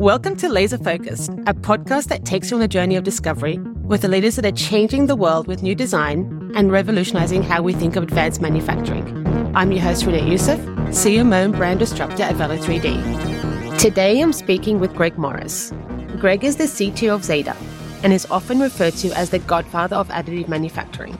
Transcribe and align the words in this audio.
Welcome 0.00 0.36
to 0.36 0.48
Laser 0.48 0.78
Focused, 0.78 1.28
a 1.46 1.52
podcast 1.52 2.06
that 2.06 2.24
takes 2.24 2.50
you 2.50 2.56
on 2.56 2.62
a 2.62 2.68
journey 2.68 2.96
of 2.96 3.04
discovery 3.04 3.58
with 3.58 4.00
the 4.00 4.08
leaders 4.08 4.36
that 4.36 4.46
are 4.46 4.50
changing 4.50 5.08
the 5.08 5.14
world 5.14 5.46
with 5.46 5.62
new 5.62 5.74
design 5.74 6.52
and 6.56 6.72
revolutionizing 6.72 7.42
how 7.42 7.60
we 7.60 7.74
think 7.74 7.96
of 7.96 8.04
advanced 8.04 8.40
manufacturing. 8.40 9.04
I'm 9.54 9.72
your 9.72 9.82
host, 9.82 10.06
Renette 10.06 10.26
Youssef, 10.26 10.58
CMO 10.58 11.44
and 11.44 11.54
brand 11.54 11.80
disruptor 11.80 12.22
at 12.22 12.34
Velo3D. 12.36 13.78
Today, 13.78 14.22
I'm 14.22 14.32
speaking 14.32 14.80
with 14.80 14.94
Greg 14.94 15.18
Morris. 15.18 15.70
Greg 16.18 16.44
is 16.44 16.56
the 16.56 16.64
CTO 16.64 17.16
of 17.16 17.20
Zeda 17.20 17.54
and 18.02 18.14
is 18.14 18.26
often 18.30 18.58
referred 18.58 18.94
to 18.94 19.12
as 19.12 19.28
the 19.28 19.40
godfather 19.40 19.96
of 19.96 20.08
additive 20.08 20.48
manufacturing. 20.48 21.18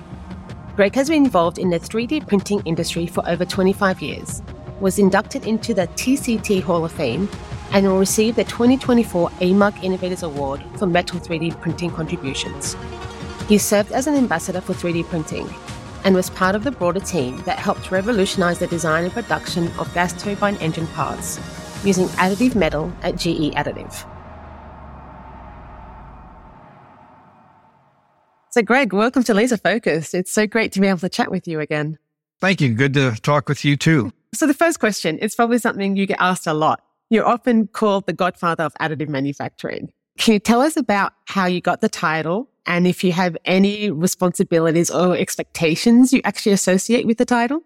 Greg 0.74 0.94
has 0.94 1.10
been 1.10 1.26
involved 1.26 1.58
in 1.58 1.68
the 1.68 1.78
3D 1.78 2.26
printing 2.26 2.62
industry 2.64 3.06
for 3.06 3.28
over 3.28 3.44
25 3.44 4.00
years, 4.00 4.40
was 4.80 4.98
inducted 4.98 5.46
into 5.46 5.74
the 5.74 5.86
TCT 5.88 6.62
Hall 6.62 6.86
of 6.86 6.92
Fame, 6.92 7.28
and 7.72 7.86
will 7.86 7.98
receive 7.98 8.36
the 8.36 8.44
2024 8.44 9.30
AMUG 9.30 9.82
Innovators 9.82 10.22
Award 10.22 10.62
for 10.76 10.86
metal 10.86 11.20
3D 11.20 11.60
printing 11.60 11.90
contributions. 11.90 12.76
He 13.48 13.58
served 13.58 13.92
as 13.92 14.06
an 14.06 14.14
ambassador 14.14 14.60
for 14.60 14.74
3D 14.74 15.04
printing 15.06 15.48
and 16.04 16.14
was 16.14 16.30
part 16.30 16.54
of 16.54 16.64
the 16.64 16.70
broader 16.70 17.00
team 17.00 17.38
that 17.42 17.58
helped 17.58 17.90
revolutionize 17.90 18.58
the 18.58 18.66
design 18.66 19.04
and 19.04 19.12
production 19.12 19.68
of 19.78 19.92
gas 19.94 20.20
turbine 20.20 20.56
engine 20.56 20.86
parts 20.88 21.38
using 21.84 22.06
additive 22.08 22.54
metal 22.54 22.92
at 23.02 23.16
GE 23.16 23.54
Additive. 23.54 24.06
So, 28.52 28.62
Greg, 28.62 28.92
welcome 28.92 29.22
to 29.24 29.34
Laser 29.34 29.56
Focused. 29.56 30.12
It's 30.12 30.32
so 30.32 30.46
great 30.46 30.72
to 30.72 30.80
be 30.80 30.88
able 30.88 30.98
to 30.98 31.08
chat 31.08 31.30
with 31.30 31.46
you 31.46 31.60
again. 31.60 31.98
Thank 32.40 32.60
you. 32.60 32.74
Good 32.74 32.94
to 32.94 33.12
talk 33.22 33.48
with 33.48 33.64
you 33.64 33.76
too. 33.76 34.12
So, 34.34 34.46
the 34.46 34.54
first 34.54 34.80
question 34.80 35.18
is 35.18 35.36
probably 35.36 35.58
something 35.58 35.96
you 35.96 36.06
get 36.06 36.16
asked 36.20 36.48
a 36.48 36.54
lot. 36.54 36.82
You're 37.10 37.26
often 37.26 37.66
called 37.66 38.06
the 38.06 38.12
godfather 38.12 38.62
of 38.62 38.74
additive 38.80 39.08
manufacturing. 39.08 39.92
Can 40.16 40.34
you 40.34 40.38
tell 40.38 40.60
us 40.60 40.76
about 40.76 41.12
how 41.26 41.46
you 41.46 41.60
got 41.60 41.80
the 41.80 41.88
title 41.88 42.48
and 42.66 42.86
if 42.86 43.02
you 43.02 43.10
have 43.10 43.36
any 43.44 43.90
responsibilities 43.90 44.90
or 44.90 45.16
expectations 45.16 46.12
you 46.12 46.20
actually 46.24 46.52
associate 46.52 47.06
with 47.06 47.18
the 47.18 47.24
title? 47.24 47.62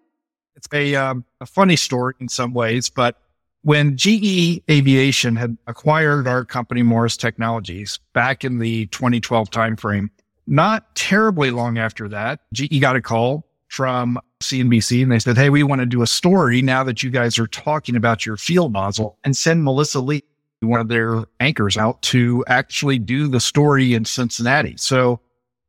It's 0.57 0.67
a, 0.73 0.95
um, 0.95 1.25
a 1.41 1.47
funny 1.47 1.77
story 1.77 2.15
in 2.21 2.29
some 2.29 2.55
ways, 2.55 2.89
but 2.89 3.21
when 3.63 3.97
GE 3.97 4.63
Aviation 4.71 5.37
had 5.37 5.59
acquired 5.67 6.27
our 6.27 6.45
company, 6.45 6.83
Morris 6.83 7.17
Technologies, 7.17 7.99
back 8.13 8.45
in 8.45 8.59
the 8.59 8.87
2012 8.87 9.51
timeframe, 9.51 10.09
not 10.47 10.95
terribly 10.95 11.51
long 11.51 11.77
after 11.77 12.09
that, 12.09 12.41
GE 12.53 12.81
got 12.81 12.97
a 12.97 13.03
call 13.03 13.47
from 13.69 14.19
CNBC 14.49 15.03
and 15.03 15.13
they 15.13 15.19
said, 15.19 15.37
Hey, 15.37 15.51
we 15.51 15.63
want 15.63 15.81
to 15.81 15.87
do 15.87 16.03
a 16.03 16.07
story 16.07 16.63
now 16.63 16.85
that 16.85 17.03
you 17.03 17.11
guys 17.11 17.39
are 17.39 17.47
talking 17.47 17.97
about 17.97 18.25
your 18.25 18.37
fuel 18.37 18.69
nozzle 18.69 19.19
and 19.25 19.37
send 19.37 19.65
Melissa 19.65 20.01
Lee, 20.01 20.23
one 20.61 20.81
of 20.81 20.89
their 20.89 21.25
anchors 21.41 21.77
out 21.77 22.01
to 22.03 22.45
actually 22.47 22.99
do 22.99 23.29
the 23.29 23.41
story 23.41 23.95
in 23.95 24.05
Cincinnati. 24.05 24.77
So 24.77 25.21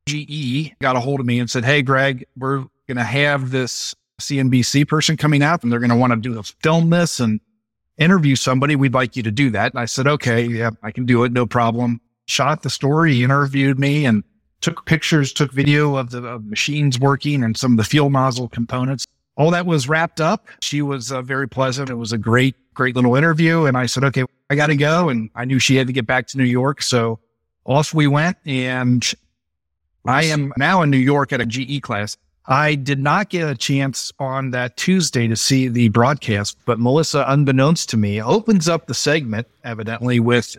GE 0.08 0.73
got 0.81 0.96
a 0.96 1.00
hold 1.00 1.20
of 1.20 1.26
me 1.26 1.40
and 1.40 1.50
said, 1.50 1.66
Hey, 1.66 1.81
Greg, 1.81 2.26
we're 2.38 2.66
going 2.88 2.98
to 2.98 3.03
have 3.03 3.52
this 3.52 3.96
CNBC 4.22 4.88
person 4.88 5.18
coming 5.18 5.44
out 5.44 5.64
and 5.64 5.72
they're 5.72 5.80
going 5.80 5.90
to 5.90 5.96
want 5.96 6.12
to 6.14 6.18
do 6.18 6.40
a 6.40 6.44
film 6.44 6.90
this 6.90 7.20
and 7.20 7.40
interview 7.98 8.36
somebody. 8.36 8.76
We'd 8.76 8.94
like 8.94 9.16
you 9.16 9.23
to 9.23 9.31
do 9.31 9.50
that. 9.52 9.73
And 9.73 9.80
I 9.80 9.86
said, 9.86 10.08
okay, 10.08 10.46
yeah, 10.46 10.72
I 10.84 10.92
can 10.92 11.06
do 11.06 11.23
it. 11.23 11.31
No 11.31 11.46
problem. 11.46 12.02
Shot 12.28 12.64
the 12.64 12.70
story, 12.70 13.23
interviewed 13.23 13.80
me 13.80 14.06
and 14.06 14.23
took 14.66 14.83
pictures, 14.85 15.31
took 15.31 15.52
video 15.52 15.95
of 15.95 16.09
the 16.09 16.25
of 16.25 16.44
machines 16.44 16.99
working 16.99 17.44
and 17.44 17.55
some 17.55 17.73
of 17.73 17.77
the 17.77 17.83
fuel 17.83 18.09
nozzle 18.09 18.49
components. 18.49 19.05
All 19.38 19.52
that 19.52 19.67
was 19.67 19.88
wrapped 19.88 20.19
up. 20.19 20.47
She 20.59 20.81
was 20.81 21.11
uh, 21.11 21.22
very 21.22 21.47
pleasant. 21.47 21.91
It 21.91 21.95
was 21.95 22.11
a 22.11 22.17
great, 22.17 22.55
great 22.73 22.95
little 22.95 23.16
interview. 23.16 23.66
And 23.66 23.77
I 23.77 23.85
said, 23.85 24.03
okay, 24.05 24.23
I 24.49 24.55
got 24.55 24.67
to 24.67 24.75
go. 24.75 25.09
And 25.09 25.30
I 25.35 25.45
knew 25.45 25.59
she 25.59 25.75
had 25.75 25.85
to 25.85 25.94
get 25.94 26.07
back 26.07 26.25
to 26.30 26.39
New 26.39 26.45
York. 26.45 26.81
So 26.81 27.19
off 27.63 27.94
we 27.94 28.07
went. 28.07 28.38
And 28.44 29.05
I 30.03 30.23
am 30.23 30.52
now 30.57 30.81
in 30.81 30.89
New 30.89 30.97
York 30.97 31.31
at 31.31 31.41
a 31.41 31.45
GE 31.45 31.83
class. 31.83 32.17
I 32.47 32.73
did 32.73 32.97
not 32.97 33.29
get 33.29 33.47
a 33.47 33.56
chance 33.56 34.11
on 34.17 34.50
that 34.50 34.78
Tuesday 34.78 35.28
to 35.28 35.35
see 35.35 35.67
the 35.67 35.90
broadcast, 35.90 36.57
but 36.66 36.79
Melissa, 36.79 37.23
unbeknownst 37.28 37.90
to 37.90 37.97
me, 37.97 38.19
opens 38.19 38.67
up 38.67 38.88
the 38.88 38.94
segment 38.95 39.47
evidently 39.63 40.19
with 40.19 40.57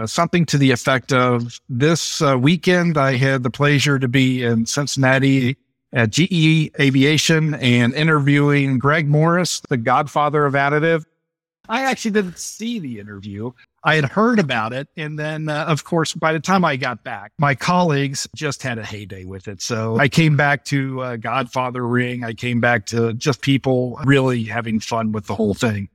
uh, 0.00 0.06
something 0.06 0.46
to 0.46 0.58
the 0.58 0.70
effect 0.70 1.12
of 1.12 1.60
this 1.68 2.22
uh, 2.22 2.38
weekend, 2.38 2.96
I 2.96 3.16
had 3.16 3.42
the 3.42 3.50
pleasure 3.50 3.98
to 3.98 4.08
be 4.08 4.42
in 4.42 4.64
Cincinnati 4.64 5.56
at 5.92 6.10
GE 6.10 6.70
Aviation 6.80 7.54
and 7.54 7.92
interviewing 7.92 8.78
Greg 8.78 9.08
Morris, 9.08 9.60
the 9.68 9.76
godfather 9.76 10.46
of 10.46 10.54
additive. 10.54 11.04
I 11.68 11.82
actually 11.82 12.12
didn't 12.12 12.38
see 12.38 12.78
the 12.78 12.98
interview. 12.98 13.52
I 13.84 13.94
had 13.94 14.04
heard 14.04 14.38
about 14.38 14.72
it. 14.72 14.88
And 14.96 15.18
then, 15.18 15.48
uh, 15.48 15.66
of 15.66 15.84
course, 15.84 16.14
by 16.14 16.32
the 16.32 16.40
time 16.40 16.64
I 16.64 16.76
got 16.76 17.04
back, 17.04 17.32
my 17.38 17.54
colleagues 17.54 18.26
just 18.34 18.62
had 18.62 18.78
a 18.78 18.84
heyday 18.84 19.24
with 19.24 19.48
it. 19.48 19.62
So 19.62 19.98
I 19.98 20.08
came 20.08 20.36
back 20.36 20.64
to 20.66 21.00
uh, 21.00 21.16
Godfather 21.16 21.86
Ring. 21.86 22.24
I 22.24 22.32
came 22.32 22.60
back 22.60 22.86
to 22.86 23.12
just 23.14 23.40
people 23.40 23.98
really 24.04 24.44
having 24.44 24.80
fun 24.80 25.12
with 25.12 25.26
the 25.26 25.34
whole 25.34 25.54
thing. 25.54 25.88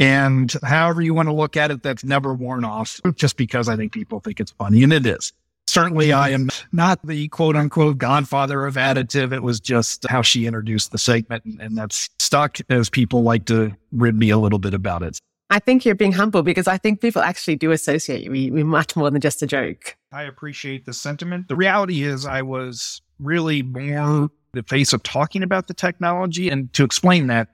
And 0.00 0.52
however 0.64 1.02
you 1.02 1.12
want 1.12 1.28
to 1.28 1.32
look 1.34 1.56
at 1.56 1.70
it, 1.70 1.82
that's 1.82 2.02
never 2.02 2.34
worn 2.34 2.64
off 2.64 3.00
just 3.14 3.36
because 3.36 3.68
I 3.68 3.76
think 3.76 3.92
people 3.92 4.18
think 4.18 4.40
it's 4.40 4.50
funny. 4.52 4.82
And 4.82 4.92
it 4.92 5.06
is. 5.06 5.32
Certainly, 5.68 6.12
I 6.12 6.30
am 6.30 6.48
not 6.72 7.06
the 7.06 7.28
quote 7.28 7.54
unquote 7.54 7.98
godfather 7.98 8.66
of 8.66 8.74
additive. 8.74 9.32
It 9.32 9.44
was 9.44 9.60
just 9.60 10.04
how 10.08 10.22
she 10.22 10.46
introduced 10.46 10.90
the 10.90 10.98
segment. 10.98 11.44
And 11.60 11.78
that's 11.78 12.08
stuck 12.18 12.58
as 12.70 12.90
people 12.90 13.22
like 13.22 13.44
to 13.44 13.76
rib 13.92 14.16
me 14.16 14.30
a 14.30 14.38
little 14.38 14.58
bit 14.58 14.74
about 14.74 15.04
it. 15.04 15.20
I 15.50 15.58
think 15.58 15.84
you're 15.84 15.94
being 15.94 16.12
humble 16.12 16.42
because 16.42 16.66
I 16.66 16.78
think 16.78 17.00
people 17.00 17.22
actually 17.22 17.56
do 17.56 17.70
associate 17.70 18.22
you 18.22 18.52
with 18.52 18.64
much 18.64 18.96
more 18.96 19.10
than 19.10 19.20
just 19.20 19.42
a 19.42 19.46
joke. 19.46 19.96
I 20.12 20.22
appreciate 20.22 20.86
the 20.86 20.92
sentiment. 20.92 21.48
The 21.48 21.56
reality 21.56 22.02
is, 22.02 22.24
I 22.24 22.42
was 22.42 23.02
really 23.18 23.62
more 23.62 24.30
the 24.52 24.62
face 24.62 24.92
of 24.92 25.02
talking 25.02 25.42
about 25.42 25.68
the 25.68 25.74
technology. 25.74 26.48
And 26.48 26.72
to 26.72 26.84
explain 26.84 27.26
that, 27.28 27.48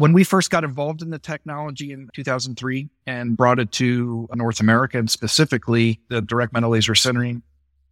when 0.00 0.14
we 0.14 0.24
first 0.24 0.50
got 0.50 0.64
involved 0.64 1.02
in 1.02 1.10
the 1.10 1.18
technology 1.18 1.92
in 1.92 2.08
2003 2.14 2.88
and 3.06 3.36
brought 3.36 3.58
it 3.58 3.70
to 3.72 4.26
North 4.34 4.58
America 4.58 4.98
and 4.98 5.10
specifically 5.10 6.00
the 6.08 6.22
direct 6.22 6.54
metal 6.54 6.70
laser 6.70 6.94
sintering, 6.94 7.42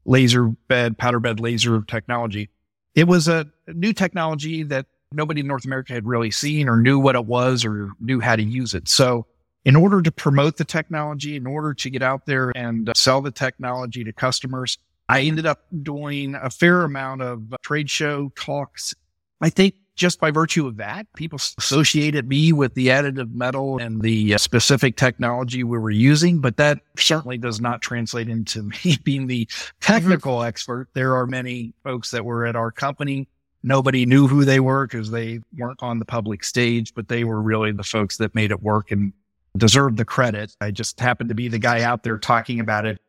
laser 0.06 0.48
bed, 0.68 0.96
powder 0.96 1.20
bed 1.20 1.38
laser 1.38 1.82
technology, 1.82 2.48
it 2.94 3.06
was 3.06 3.28
a 3.28 3.46
new 3.68 3.92
technology 3.92 4.62
that 4.62 4.86
nobody 5.12 5.40
in 5.40 5.46
North 5.46 5.66
America 5.66 5.92
had 5.92 6.06
really 6.06 6.30
seen 6.30 6.66
or 6.68 6.78
knew 6.78 6.98
what 6.98 7.14
it 7.14 7.26
was 7.26 7.62
or 7.64 7.90
knew 8.00 8.20
how 8.20 8.36
to 8.36 8.42
use 8.42 8.72
it. 8.72 8.88
So 8.88 9.26
in 9.66 9.76
order 9.76 10.00
to 10.00 10.10
promote 10.10 10.56
the 10.56 10.64
technology, 10.64 11.36
in 11.36 11.46
order 11.46 11.74
to 11.74 11.90
get 11.90 12.02
out 12.02 12.24
there 12.24 12.52
and 12.56 12.90
sell 12.96 13.20
the 13.20 13.30
technology 13.30 14.02
to 14.04 14.14
customers, 14.14 14.78
I 15.10 15.20
ended 15.22 15.44
up 15.44 15.64
doing 15.82 16.34
a 16.34 16.48
fair 16.48 16.84
amount 16.84 17.20
of 17.20 17.54
trade 17.62 17.90
show 17.90 18.32
talks. 18.34 18.94
I 19.42 19.50
think 19.50 19.74
just 19.98 20.20
by 20.20 20.30
virtue 20.30 20.66
of 20.66 20.76
that, 20.76 21.12
people 21.14 21.38
associated 21.58 22.28
me 22.28 22.52
with 22.52 22.74
the 22.74 22.86
additive 22.86 23.34
metal 23.34 23.78
and 23.78 24.00
the 24.00 24.32
uh, 24.32 24.38
specific 24.38 24.96
technology 24.96 25.64
we 25.64 25.76
were 25.76 25.90
using, 25.90 26.40
but 26.40 26.56
that 26.56 26.80
certainly 26.96 27.36
does 27.36 27.60
not 27.60 27.82
translate 27.82 28.28
into 28.28 28.62
me 28.84 28.96
being 29.04 29.26
the 29.26 29.46
technical 29.80 30.36
mm-hmm. 30.36 30.48
expert. 30.48 30.88
There 30.94 31.16
are 31.16 31.26
many 31.26 31.74
folks 31.82 32.12
that 32.12 32.24
were 32.24 32.46
at 32.46 32.56
our 32.56 32.70
company. 32.70 33.28
Nobody 33.64 34.06
knew 34.06 34.28
who 34.28 34.44
they 34.44 34.60
were 34.60 34.86
because 34.86 35.10
they 35.10 35.40
weren't 35.58 35.82
on 35.82 35.98
the 35.98 36.04
public 36.04 36.44
stage, 36.44 36.94
but 36.94 37.08
they 37.08 37.24
were 37.24 37.42
really 37.42 37.72
the 37.72 37.82
folks 37.82 38.16
that 38.18 38.34
made 38.34 38.52
it 38.52 38.62
work 38.62 38.92
and 38.92 39.12
deserved 39.56 39.96
the 39.96 40.04
credit. 40.04 40.54
I 40.60 40.70
just 40.70 41.00
happened 41.00 41.28
to 41.30 41.34
be 41.34 41.48
the 41.48 41.58
guy 41.58 41.82
out 41.82 42.04
there 42.04 42.18
talking 42.18 42.60
about 42.60 42.86
it. 42.86 43.00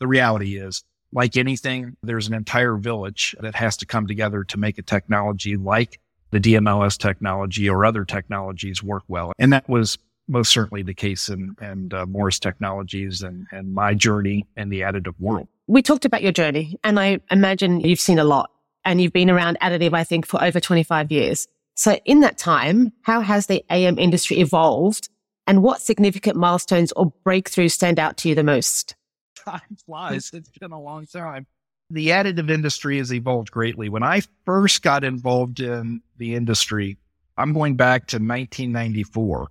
The 0.00 0.08
reality 0.08 0.58
is 0.58 0.84
like 1.12 1.36
anything, 1.36 1.96
there's 2.02 2.26
an 2.26 2.34
entire 2.34 2.76
village 2.76 3.36
that 3.40 3.54
has 3.54 3.76
to 3.76 3.86
come 3.86 4.08
together 4.08 4.42
to 4.42 4.58
make 4.58 4.76
a 4.76 4.82
technology 4.82 5.56
like 5.56 6.00
the 6.30 6.40
DMLS 6.40 6.98
technology 6.98 7.68
or 7.68 7.84
other 7.84 8.04
technologies 8.04 8.82
work 8.82 9.04
well. 9.08 9.32
And 9.38 9.52
that 9.52 9.68
was 9.68 9.98
most 10.28 10.50
certainly 10.50 10.82
the 10.82 10.94
case 10.94 11.28
in, 11.28 11.54
and 11.60 11.94
uh, 11.94 12.06
Morris 12.06 12.38
Technologies 12.38 13.22
and, 13.22 13.46
and 13.52 13.74
my 13.74 13.94
journey 13.94 14.46
in 14.56 14.68
the 14.68 14.80
additive 14.80 15.14
world. 15.18 15.48
We 15.68 15.82
talked 15.82 16.04
about 16.04 16.22
your 16.22 16.32
journey, 16.32 16.78
and 16.84 16.98
I 16.98 17.20
imagine 17.30 17.80
you've 17.80 18.00
seen 18.00 18.18
a 18.18 18.24
lot 18.24 18.50
and 18.84 19.00
you've 19.00 19.12
been 19.12 19.30
around 19.30 19.58
additive, 19.60 19.94
I 19.94 20.04
think, 20.04 20.26
for 20.26 20.42
over 20.42 20.60
25 20.60 21.10
years. 21.10 21.48
So 21.74 21.98
in 22.04 22.20
that 22.20 22.38
time, 22.38 22.92
how 23.02 23.20
has 23.20 23.46
the 23.46 23.64
AM 23.70 23.98
industry 23.98 24.38
evolved 24.38 25.08
and 25.46 25.62
what 25.62 25.80
significant 25.80 26.36
milestones 26.36 26.92
or 26.92 27.12
breakthroughs 27.24 27.72
stand 27.72 27.98
out 27.98 28.16
to 28.18 28.28
you 28.28 28.34
the 28.34 28.44
most? 28.44 28.94
Time 29.36 29.76
flies. 29.84 30.30
It's 30.32 30.48
been 30.58 30.72
a 30.72 30.80
long 30.80 31.06
time 31.06 31.46
the 31.90 32.08
additive 32.08 32.50
industry 32.50 32.98
has 32.98 33.12
evolved 33.12 33.50
greatly. 33.50 33.88
When 33.88 34.02
I 34.02 34.22
first 34.44 34.82
got 34.82 35.04
involved 35.04 35.60
in 35.60 36.02
the 36.16 36.34
industry, 36.34 36.96
I'm 37.36 37.52
going 37.52 37.76
back 37.76 38.06
to 38.08 38.16
1994. 38.16 39.48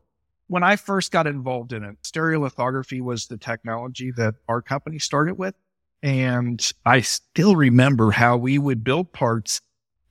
When 0.48 0.64
I 0.64 0.76
first 0.76 1.12
got 1.12 1.28
involved 1.28 1.74
in 1.74 1.84
it, 1.84 1.96
stereolithography 2.04 3.02
was 3.02 3.28
the 3.28 3.38
technology 3.38 4.12
that 4.12 4.36
our 4.48 4.62
company 4.62 5.00
started 5.00 5.38
with. 5.38 5.56
And 6.04 6.72
I 6.86 7.02
still 7.02 7.56
remember 7.56 8.12
how 8.12 8.38
we 8.38 8.60
would 8.60 8.84
build 8.84 9.12
parts 9.12 9.62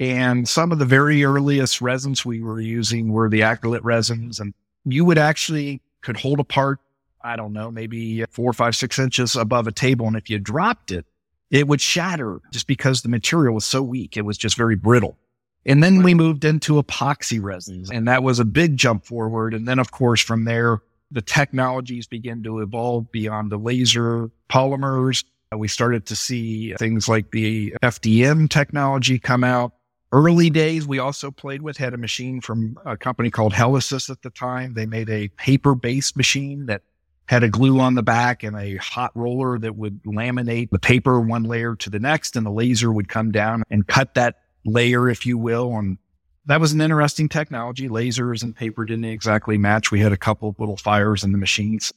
and 0.01 0.49
some 0.49 0.73
of 0.73 0.79
the 0.79 0.85
very 0.85 1.25
earliest 1.25 1.81
resins 1.81 2.25
we 2.25 2.41
were 2.41 2.61
using 2.61 3.13
were 3.13 3.29
the 3.29 3.41
acrylate 3.41 3.85
resins. 3.85 4.41
And 4.41 4.55
you 4.85 5.05
would 5.05 5.19
actually 5.19 5.83
could 6.01 6.17
hold 6.17 6.41
a 6.41 6.45
part 6.45 6.81
I 7.27 7.37
don't 7.37 7.55
know, 7.55 7.71
maybe 7.71 8.23
four, 8.27 8.53
five, 8.53 8.77
six 8.77 8.99
inches 8.99 9.35
above 9.35 9.67
a 9.67 9.73
table. 9.73 10.07
And 10.07 10.15
if 10.15 10.29
you 10.29 10.39
dropped 10.39 10.93
it, 10.93 11.07
it 11.55 11.69
would 11.69 11.81
shatter 11.81 12.41
just 12.51 12.67
because 12.67 13.03
the 13.03 13.09
material 13.09 13.55
was 13.55 13.65
so 13.65 13.81
weak. 13.81 14.17
It 14.17 14.25
was 14.25 14.37
just 14.37 14.57
very 14.57 14.75
brittle. 14.75 15.17
And 15.65 15.83
then 15.83 16.03
we 16.03 16.13
moved 16.13 16.45
into 16.45 16.83
epoxy 16.83 17.41
resins 17.41 17.91
and 17.91 18.09
that 18.09 18.25
was 18.25 18.41
a 18.41 18.45
big 18.45 18.77
jump 18.77 19.07
forward. 19.07 19.55
And 19.55 19.67
then 19.67 19.79
of 19.79 19.93
course 19.93 20.21
from 20.21 20.45
there, 20.47 20.81
the 21.13 21.23
technologies 21.23 22.09
began 22.09 22.43
to 22.43 22.59
evolve 22.59 23.11
beyond 23.13 23.53
the 23.53 23.57
laser 23.57 24.31
polymers. 24.51 25.25
Uh, 25.53 25.57
we 25.57 25.69
started 25.69 26.07
to 26.07 26.17
see 26.17 26.75
things 26.75 27.09
like 27.09 27.31
the 27.31 27.73
FDM 27.85 28.51
technology 28.51 29.21
come 29.21 29.45
out. 29.45 29.75
Early 30.11 30.51
days, 30.51 30.89
we 30.89 30.99
also 30.99 31.31
played 31.31 31.63
with, 31.63 31.77
had 31.77 31.95
a 31.95 31.99
machine 31.99 32.41
from 32.41 32.79
a 32.85 32.97
company 32.97 33.31
called 33.31 33.53
Helisys 33.53 34.11
at 34.11 34.23
the 34.23 34.31
time. 34.31 34.75
They 34.75 34.87
made 34.87 35.09
a 35.09 35.29
paper 35.29 35.77
based 35.77 36.17
machine 36.17 36.67
that 36.67 36.83
had 37.27 37.43
a 37.43 37.49
glue 37.49 37.81
on 37.81 37.95
the 37.95 38.03
back 38.03 38.43
and 38.43 38.57
a 38.57 38.77
hot 38.77 39.11
roller 39.15 39.59
that 39.59 39.77
would 39.77 40.03
laminate 40.05 40.71
the 40.71 40.79
paper 40.79 41.21
one 41.21 41.45
layer 41.45 41.75
to 41.77 41.91
the 41.91 41.99
next 41.99 42.37
and 42.37 42.45
the 42.45 42.51
laser 42.51 42.93
would 42.93 43.09
come 43.09 43.33
down 43.33 43.63
and 43.71 43.87
cut 43.87 44.15
that 44.15 44.37
layer, 44.67 45.09
if 45.09 45.25
you 45.25 45.39
will. 45.39 45.77
And 45.77 45.99
that 46.47 46.61
was 46.61 46.73
an 46.73 46.81
interesting 46.81 47.29
technology. 47.29 47.89
Lasers 47.89 48.43
and 48.43 48.55
paper 48.55 48.85
didn't 48.85 49.07
exactly 49.07 49.57
match. 49.57 49.91
We 49.91 50.01
had 50.01 50.13
a 50.13 50.19
couple 50.19 50.51
of 50.51 50.61
little 50.61 50.77
fires 50.77 51.25
in 51.25 51.33
the 51.33 51.39
machines. 51.39 51.93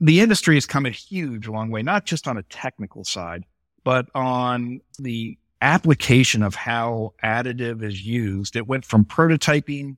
The 0.00 0.20
industry 0.20 0.56
has 0.56 0.66
come 0.66 0.86
a 0.86 0.90
huge 0.90 1.46
long 1.48 1.70
way, 1.70 1.82
not 1.82 2.06
just 2.06 2.26
on 2.26 2.38
a 2.38 2.42
technical 2.44 3.04
side, 3.04 3.44
but 3.84 4.08
on 4.14 4.80
the 4.98 5.38
application 5.60 6.42
of 6.42 6.54
how 6.54 7.14
additive 7.22 7.82
is 7.82 8.04
used. 8.04 8.56
It 8.56 8.66
went 8.66 8.84
from 8.84 9.04
prototyping 9.04 9.96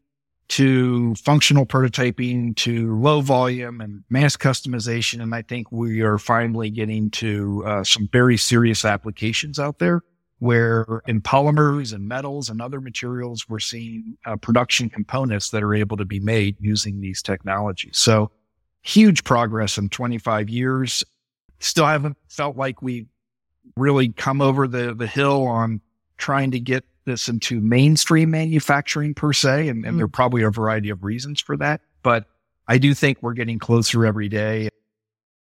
to 0.48 1.14
functional 1.16 1.66
prototyping 1.66 2.54
to 2.56 2.94
low 2.96 3.20
volume 3.20 3.80
and 3.80 4.04
mass 4.10 4.36
customization. 4.36 5.22
And 5.22 5.34
I 5.34 5.42
think 5.42 5.72
we 5.72 6.02
are 6.02 6.18
finally 6.18 6.70
getting 6.70 7.10
to 7.12 7.64
uh, 7.66 7.84
some 7.84 8.08
very 8.12 8.36
serious 8.36 8.84
applications 8.84 9.58
out 9.58 9.78
there 9.78 10.02
where 10.38 11.00
in 11.06 11.22
polymers 11.22 11.94
and 11.94 12.06
metals 12.06 12.50
and 12.50 12.60
other 12.60 12.80
materials, 12.80 13.48
we're 13.48 13.58
seeing 13.58 14.18
uh, 14.26 14.36
production 14.36 14.90
components 14.90 15.50
that 15.50 15.62
are 15.62 15.74
able 15.74 15.96
to 15.96 16.04
be 16.04 16.20
made 16.20 16.56
using 16.60 17.00
these 17.00 17.22
technologies. 17.22 17.96
So 17.96 18.30
huge 18.82 19.24
progress 19.24 19.78
in 19.78 19.88
25 19.88 20.50
years. 20.50 21.02
Still 21.60 21.86
haven't 21.86 22.18
felt 22.28 22.56
like 22.56 22.82
we 22.82 23.06
really 23.76 24.10
come 24.10 24.42
over 24.42 24.68
the, 24.68 24.94
the 24.94 25.06
hill 25.06 25.46
on 25.46 25.80
trying 26.18 26.50
to 26.50 26.60
get 26.60 26.84
this 27.04 27.28
into 27.28 27.60
mainstream 27.60 28.30
manufacturing 28.30 29.14
per 29.14 29.32
se. 29.32 29.68
And, 29.68 29.68
and 29.68 29.84
mm-hmm. 29.84 29.96
there 29.96 30.04
are 30.06 30.08
probably 30.08 30.42
a 30.42 30.50
variety 30.50 30.90
of 30.90 31.04
reasons 31.04 31.40
for 31.40 31.56
that, 31.58 31.80
but 32.02 32.26
I 32.66 32.78
do 32.78 32.94
think 32.94 33.18
we're 33.20 33.34
getting 33.34 33.58
closer 33.58 34.06
every 34.06 34.28
day. 34.28 34.68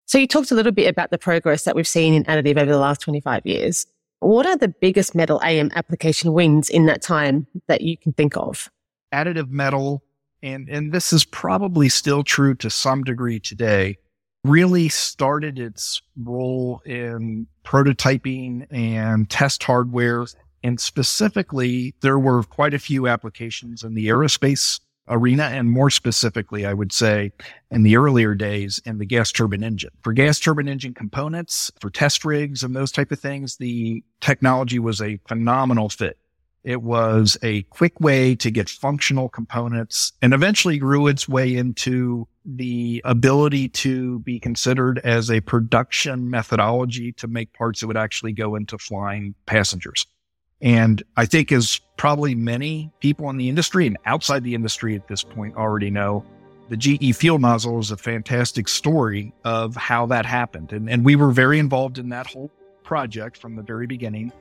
So 0.06 0.18
you 0.18 0.28
talked 0.28 0.52
a 0.52 0.56
little 0.56 0.72
bit 0.72 0.90
about 0.90 1.10
the 1.10 1.18
progress 1.18 1.64
that 1.64 1.76
we've 1.76 1.88
seen 1.88 2.14
in 2.14 2.24
additive 2.26 2.58
over 2.58 2.72
the 2.72 2.78
last 2.78 3.02
25 3.02 3.46
years. 3.46 3.88
What 4.20 4.46
are 4.46 4.58
the 4.58 4.68
biggest 4.68 5.16
metal 5.16 5.42
AM 5.44 5.72
application 5.76 6.34
wins 6.34 6.70
in 6.70 6.86
that 6.86 7.02
time 7.02 7.48
that 7.68 7.82
you 7.82 7.98
can 7.98 8.14
think 8.14 8.38
of? 8.38 8.70
Additive 9.14 9.50
metal, 9.50 10.04
and, 10.42 10.70
and 10.70 10.92
this 10.92 11.14
is 11.14 11.26
probably 11.26 11.90
still 11.90 12.24
true 12.24 12.56
to 12.56 12.70
some 12.70 13.04
degree 13.04 13.40
today, 13.40 13.98
really 14.44 14.90
started 14.90 15.60
its 15.60 16.02
role 16.22 16.82
in 16.86 17.48
prototyping 17.66 18.68
and 18.72 19.30
test 19.30 19.64
hardware. 19.64 20.26
And 20.64 20.80
specifically, 20.80 21.94
there 22.02 22.18
were 22.18 22.44
quite 22.44 22.74
a 22.74 22.80
few 22.80 23.08
applications 23.08 23.84
in 23.84 23.96
the 23.96 24.08
aerospace 24.08 24.80
arena. 25.08 25.44
And 25.44 25.70
more 25.70 25.90
specifically, 25.90 26.66
I 26.66 26.74
would 26.74 26.94
say 26.94 27.32
in 27.72 27.84
the 27.84 27.98
earlier 27.98 28.36
days 28.36 28.82
in 28.86 28.98
the 28.98 29.06
gas 29.06 29.32
turbine 29.32 29.64
engine. 29.64 29.92
For 30.02 30.14
gas 30.14 30.40
turbine 30.40 30.70
engine 30.70 30.94
components, 30.94 31.72
for 31.80 31.90
test 31.90 32.24
rigs 32.24 32.64
and 32.64 32.76
those 32.76 32.92
type 32.92 33.12
of 33.12 33.20
things, 33.20 33.58
the 33.58 34.04
technology 34.22 34.80
was 34.80 35.02
a 35.02 35.20
phenomenal 35.28 35.90
fit. 35.90 36.18
It 36.64 36.82
was 36.82 37.38
a 37.44 37.64
quick 37.64 38.00
way 38.00 38.36
to 38.36 38.50
get 38.50 38.70
functional 38.70 39.28
components 39.28 40.14
and 40.22 40.34
eventually 40.34 40.78
grew 40.78 41.08
its 41.08 41.28
way 41.28 41.54
into 41.54 42.26
the 42.46 43.02
ability 43.04 43.68
to 43.70 44.20
be 44.20 44.40
considered 44.40 45.00
as 45.00 45.30
a 45.30 45.42
production 45.42 46.30
methodology 46.30 47.12
to 47.14 47.28
make 47.28 47.52
parts 47.52 47.82
that 47.82 47.88
would 47.88 47.98
actually 47.98 48.32
go 48.32 48.56
into 48.56 48.78
flying 48.78 49.36
passengers. 49.46 50.08
And 50.64 51.04
I 51.18 51.26
think 51.26 51.52
as 51.52 51.82
probably 51.98 52.36
many 52.36 52.90
people 53.02 53.30
in 53.30 53.36
the 53.36 53.50
industry 53.50 53.86
and 53.86 53.98
outside 54.06 54.46
the 54.46 54.56
industry 54.56 54.96
at 54.96 55.10
this 55.10 55.22
point 55.22 55.58
already 55.58 55.92
know, 55.92 56.26
the 56.70 56.78
GE 56.78 57.16
fuel 57.18 57.38
nozzle 57.38 57.80
is 57.80 57.92
a 57.92 57.98
fantastic 57.98 58.70
story 58.70 59.34
of 59.44 59.76
how 59.76 60.06
that 60.06 60.26
happened. 60.26 60.72
And, 60.72 60.90
and 60.90 61.04
we 61.04 61.18
were 61.18 61.32
very 61.32 61.60
involved 61.60 62.00
in 62.00 62.10
that 62.10 62.28
whole 62.28 62.50
project 62.84 63.38
from 63.38 63.58
the 63.58 63.62
very 63.62 63.88
beginning. 63.88 64.32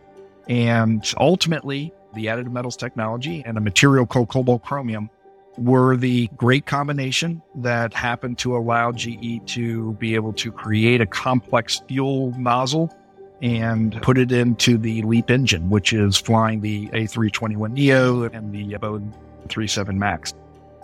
And 0.48 1.04
ultimately, 1.18 1.92
the 2.14 2.26
additive 2.26 2.52
metals 2.52 2.76
technology 2.76 3.42
and 3.44 3.58
a 3.58 3.60
material 3.60 4.06
called 4.06 4.28
cobalt 4.28 4.62
chromium 4.62 5.10
were 5.58 5.96
the 5.96 6.28
great 6.36 6.66
combination 6.66 7.42
that 7.56 7.92
happened 7.92 8.38
to 8.38 8.56
allow 8.56 8.92
GE 8.92 9.44
to 9.46 9.92
be 9.94 10.14
able 10.14 10.32
to 10.34 10.52
create 10.52 11.00
a 11.00 11.06
complex 11.06 11.82
fuel 11.88 12.32
nozzle 12.38 12.96
and 13.42 14.00
put 14.02 14.16
it 14.16 14.30
into 14.30 14.78
the 14.78 15.02
LEAP 15.02 15.30
engine, 15.30 15.68
which 15.68 15.92
is 15.92 16.16
flying 16.16 16.60
the 16.60 16.86
A321neo 16.88 18.32
and 18.32 18.52
the 18.52 18.78
Boeing 18.78 19.12
37 19.48 19.98
Max. 19.98 20.32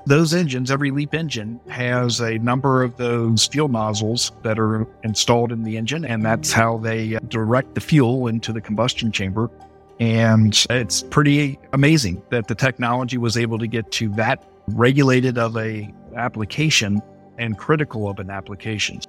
Those 0.07 0.35
engines, 0.35 0.71
every 0.71 0.91
LEAP 0.91 1.15
engine 1.15 1.61
has 1.69 2.21
a 2.21 2.39
number 2.39 2.83
of 2.83 2.97
those 2.97 3.47
fuel 3.47 3.69
nozzles 3.69 4.33
that 4.43 4.59
are 4.59 4.87
installed 5.05 5.53
in 5.53 5.63
the 5.63 5.77
engine, 5.77 6.05
and 6.05 6.25
that's 6.25 6.53
how 6.53 6.79
they 6.79 7.17
uh, 7.17 7.21
direct 7.29 7.75
the 7.75 7.81
fuel 7.81 8.27
into 8.27 8.53
the 8.53 8.61
combustion 8.61 9.13
chamber. 9.13 9.51
And 10.01 10.67
it's 10.71 11.03
pretty 11.03 11.59
amazing 11.73 12.23
that 12.31 12.49
the 12.49 12.55
technology 12.55 13.19
was 13.19 13.37
able 13.37 13.59
to 13.59 13.67
get 13.67 13.91
to 13.93 14.09
that 14.11 14.45
regulated 14.69 15.39
of 15.39 15.57
a 15.57 15.93
application 16.17 17.03
and 17.39 17.59
critical 17.59 18.09
of 18.09 18.19
an 18.19 18.31
application. 18.31 19.01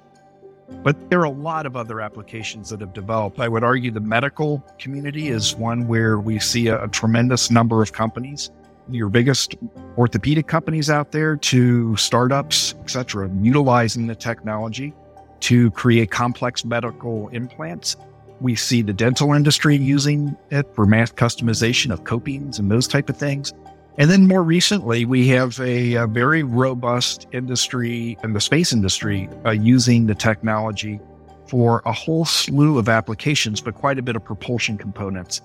But 0.82 1.10
there 1.10 1.20
are 1.20 1.24
a 1.24 1.30
lot 1.30 1.66
of 1.66 1.76
other 1.76 2.00
applications 2.00 2.70
that 2.70 2.80
have 2.80 2.94
developed. 2.94 3.38
I 3.38 3.48
would 3.48 3.62
argue 3.62 3.90
the 3.90 4.00
medical 4.00 4.64
community 4.78 5.28
is 5.28 5.54
one 5.54 5.86
where 5.86 6.18
we 6.18 6.38
see 6.38 6.68
a, 6.68 6.84
a 6.84 6.88
tremendous 6.88 7.50
number 7.50 7.82
of 7.82 7.92
companies, 7.92 8.50
your 8.88 9.08
biggest 9.08 9.56
orthopedic 9.98 10.46
companies 10.46 10.88
out 10.88 11.12
there 11.12 11.36
to 11.36 11.96
startups, 11.96 12.74
etc., 12.80 13.30
utilizing 13.40 14.06
the 14.06 14.14
technology 14.14 14.94
to 15.40 15.70
create 15.72 16.10
complex 16.10 16.64
medical 16.64 17.28
implants. 17.28 17.96
We 18.40 18.54
see 18.56 18.80
the 18.82 18.92
dental 18.92 19.32
industry 19.34 19.76
using 19.76 20.36
it 20.50 20.66
for 20.74 20.86
mass 20.86 21.12
customization 21.12 21.92
of 21.92 22.04
copings 22.04 22.58
and 22.58 22.70
those 22.70 22.88
type 22.88 23.10
of 23.10 23.16
things. 23.16 23.52
And 23.98 24.10
then 24.10 24.26
more 24.26 24.42
recently, 24.42 25.04
we 25.04 25.28
have 25.28 25.58
a, 25.60 25.94
a 25.94 26.06
very 26.06 26.42
robust 26.42 27.26
industry 27.32 28.16
in 28.22 28.32
the 28.32 28.40
space 28.40 28.72
industry 28.72 29.28
uh, 29.44 29.50
using 29.50 30.06
the 30.06 30.14
technology 30.14 31.00
for 31.46 31.82
a 31.84 31.92
whole 31.92 32.24
slew 32.24 32.78
of 32.78 32.88
applications, 32.88 33.60
but 33.60 33.74
quite 33.74 33.98
a 33.98 34.02
bit 34.02 34.16
of 34.16 34.24
propulsion 34.24 34.78
components. 34.78 35.40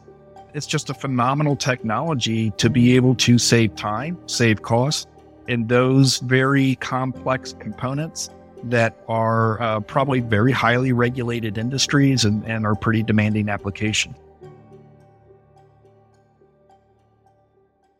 It's 0.53 0.67
just 0.67 0.89
a 0.89 0.93
phenomenal 0.93 1.55
technology 1.55 2.51
to 2.51 2.69
be 2.69 2.95
able 2.95 3.15
to 3.15 3.37
save 3.37 3.75
time, 3.75 4.17
save 4.27 4.61
costs 4.61 5.07
in 5.47 5.67
those 5.67 6.19
very 6.19 6.75
complex 6.75 7.53
components 7.59 8.29
that 8.63 8.97
are 9.07 9.61
uh, 9.61 9.79
probably 9.81 10.21
very 10.21 10.51
highly 10.51 10.91
regulated 10.91 11.57
industries 11.57 12.23
and, 12.23 12.45
and 12.45 12.65
are 12.65 12.75
pretty 12.75 13.03
demanding 13.03 13.49
applications. 13.49 14.15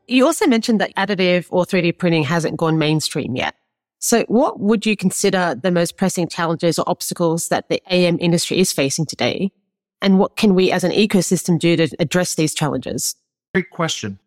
You 0.07 0.25
also 0.25 0.47
mentioned 0.47 0.81
that 0.81 0.95
additive 0.95 1.47
or 1.50 1.65
3D 1.65 1.97
printing 1.97 2.24
hasn't 2.24 2.57
gone 2.57 2.77
mainstream 2.77 3.35
yet. 3.35 3.55
So 4.00 4.24
what 4.27 4.59
would 4.59 4.85
you 4.85 4.95
consider 4.95 5.55
the 5.59 5.71
most 5.71 5.97
pressing 5.97 6.27
challenges 6.27 6.77
or 6.77 6.88
obstacles 6.88 7.47
that 7.47 7.69
the 7.69 7.81
AM 7.91 8.17
industry 8.19 8.59
is 8.59 8.71
facing 8.71 9.05
today? 9.05 9.51
And 10.01 10.19
what 10.19 10.35
can 10.35 10.53
we 10.53 10.71
as 10.71 10.83
an 10.83 10.91
ecosystem 10.91 11.57
do 11.57 11.75
to 11.77 11.89
address 12.00 12.35
these 12.35 12.53
challenges? 12.53 13.15
Great 13.53 13.69
question. 13.71 14.19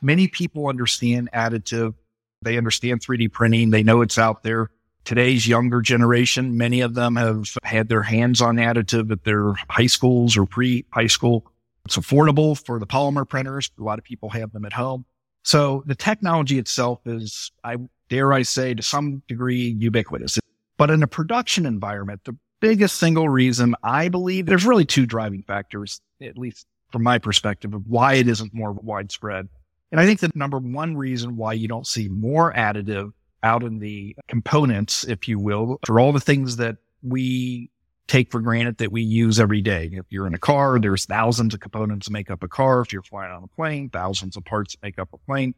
Many 0.00 0.28
people 0.28 0.68
understand 0.68 1.30
additive. 1.32 1.94
They 2.42 2.58
understand 2.58 3.00
3D 3.00 3.32
printing. 3.32 3.70
They 3.70 3.82
know 3.82 4.02
it's 4.02 4.18
out 4.18 4.42
there. 4.42 4.70
Today's 5.04 5.46
younger 5.46 5.80
generation, 5.80 6.56
many 6.56 6.80
of 6.80 6.94
them 6.94 7.16
have 7.16 7.48
had 7.62 7.88
their 7.88 8.02
hands 8.02 8.40
on 8.40 8.56
additive 8.56 9.10
at 9.10 9.24
their 9.24 9.52
high 9.68 9.86
schools 9.86 10.36
or 10.36 10.46
pre 10.46 10.84
high 10.90 11.08
school. 11.08 11.50
It's 11.84 11.96
affordable 11.96 12.62
for 12.64 12.78
the 12.78 12.86
polymer 12.86 13.28
printers. 13.28 13.70
A 13.78 13.82
lot 13.82 13.98
of 13.98 14.04
people 14.04 14.30
have 14.30 14.52
them 14.52 14.64
at 14.64 14.72
home. 14.72 15.04
So 15.42 15.82
the 15.86 15.94
technology 15.94 16.58
itself 16.58 17.00
is, 17.06 17.52
I 17.62 17.76
dare 18.08 18.32
I 18.32 18.42
say, 18.42 18.74
to 18.74 18.82
some 18.82 19.22
degree 19.28 19.76
ubiquitous. 19.78 20.38
But 20.78 20.90
in 20.90 21.02
a 21.02 21.06
production 21.06 21.66
environment, 21.66 22.22
the 22.24 22.36
biggest 22.60 22.96
single 22.96 23.28
reason 23.28 23.74
I 23.82 24.08
believe 24.08 24.46
there's 24.46 24.64
really 24.64 24.86
two 24.86 25.04
driving 25.04 25.42
factors, 25.42 26.00
at 26.22 26.38
least 26.38 26.66
from 26.90 27.02
my 27.02 27.18
perspective 27.18 27.74
of 27.74 27.86
why 27.86 28.14
it 28.14 28.28
isn't 28.28 28.54
more 28.54 28.72
widespread. 28.72 29.48
And 29.92 30.00
I 30.00 30.06
think 30.06 30.20
the 30.20 30.30
number 30.34 30.58
one 30.58 30.96
reason 30.96 31.36
why 31.36 31.52
you 31.52 31.68
don't 31.68 31.86
see 31.86 32.08
more 32.08 32.52
additive 32.54 33.12
out 33.42 33.62
in 33.62 33.78
the 33.78 34.16
components, 34.26 35.04
if 35.04 35.28
you 35.28 35.38
will, 35.38 35.78
for 35.86 36.00
all 36.00 36.12
the 36.12 36.20
things 36.20 36.56
that 36.56 36.78
we 37.02 37.70
take 38.06 38.30
for 38.30 38.40
granted 38.40 38.78
that 38.78 38.92
we 38.92 39.02
use 39.02 39.40
every 39.40 39.62
day. 39.62 39.90
If 39.92 40.06
you're 40.10 40.26
in 40.26 40.34
a 40.34 40.38
car, 40.38 40.78
there's 40.78 41.06
thousands 41.06 41.54
of 41.54 41.60
components 41.60 42.06
that 42.06 42.12
make 42.12 42.30
up 42.30 42.42
a 42.42 42.48
car. 42.48 42.80
If 42.80 42.92
you're 42.92 43.02
flying 43.02 43.32
on 43.32 43.44
a 43.44 43.48
plane, 43.48 43.88
thousands 43.88 44.36
of 44.36 44.44
parts 44.44 44.76
make 44.82 44.98
up 44.98 45.08
a 45.12 45.18
plane. 45.18 45.54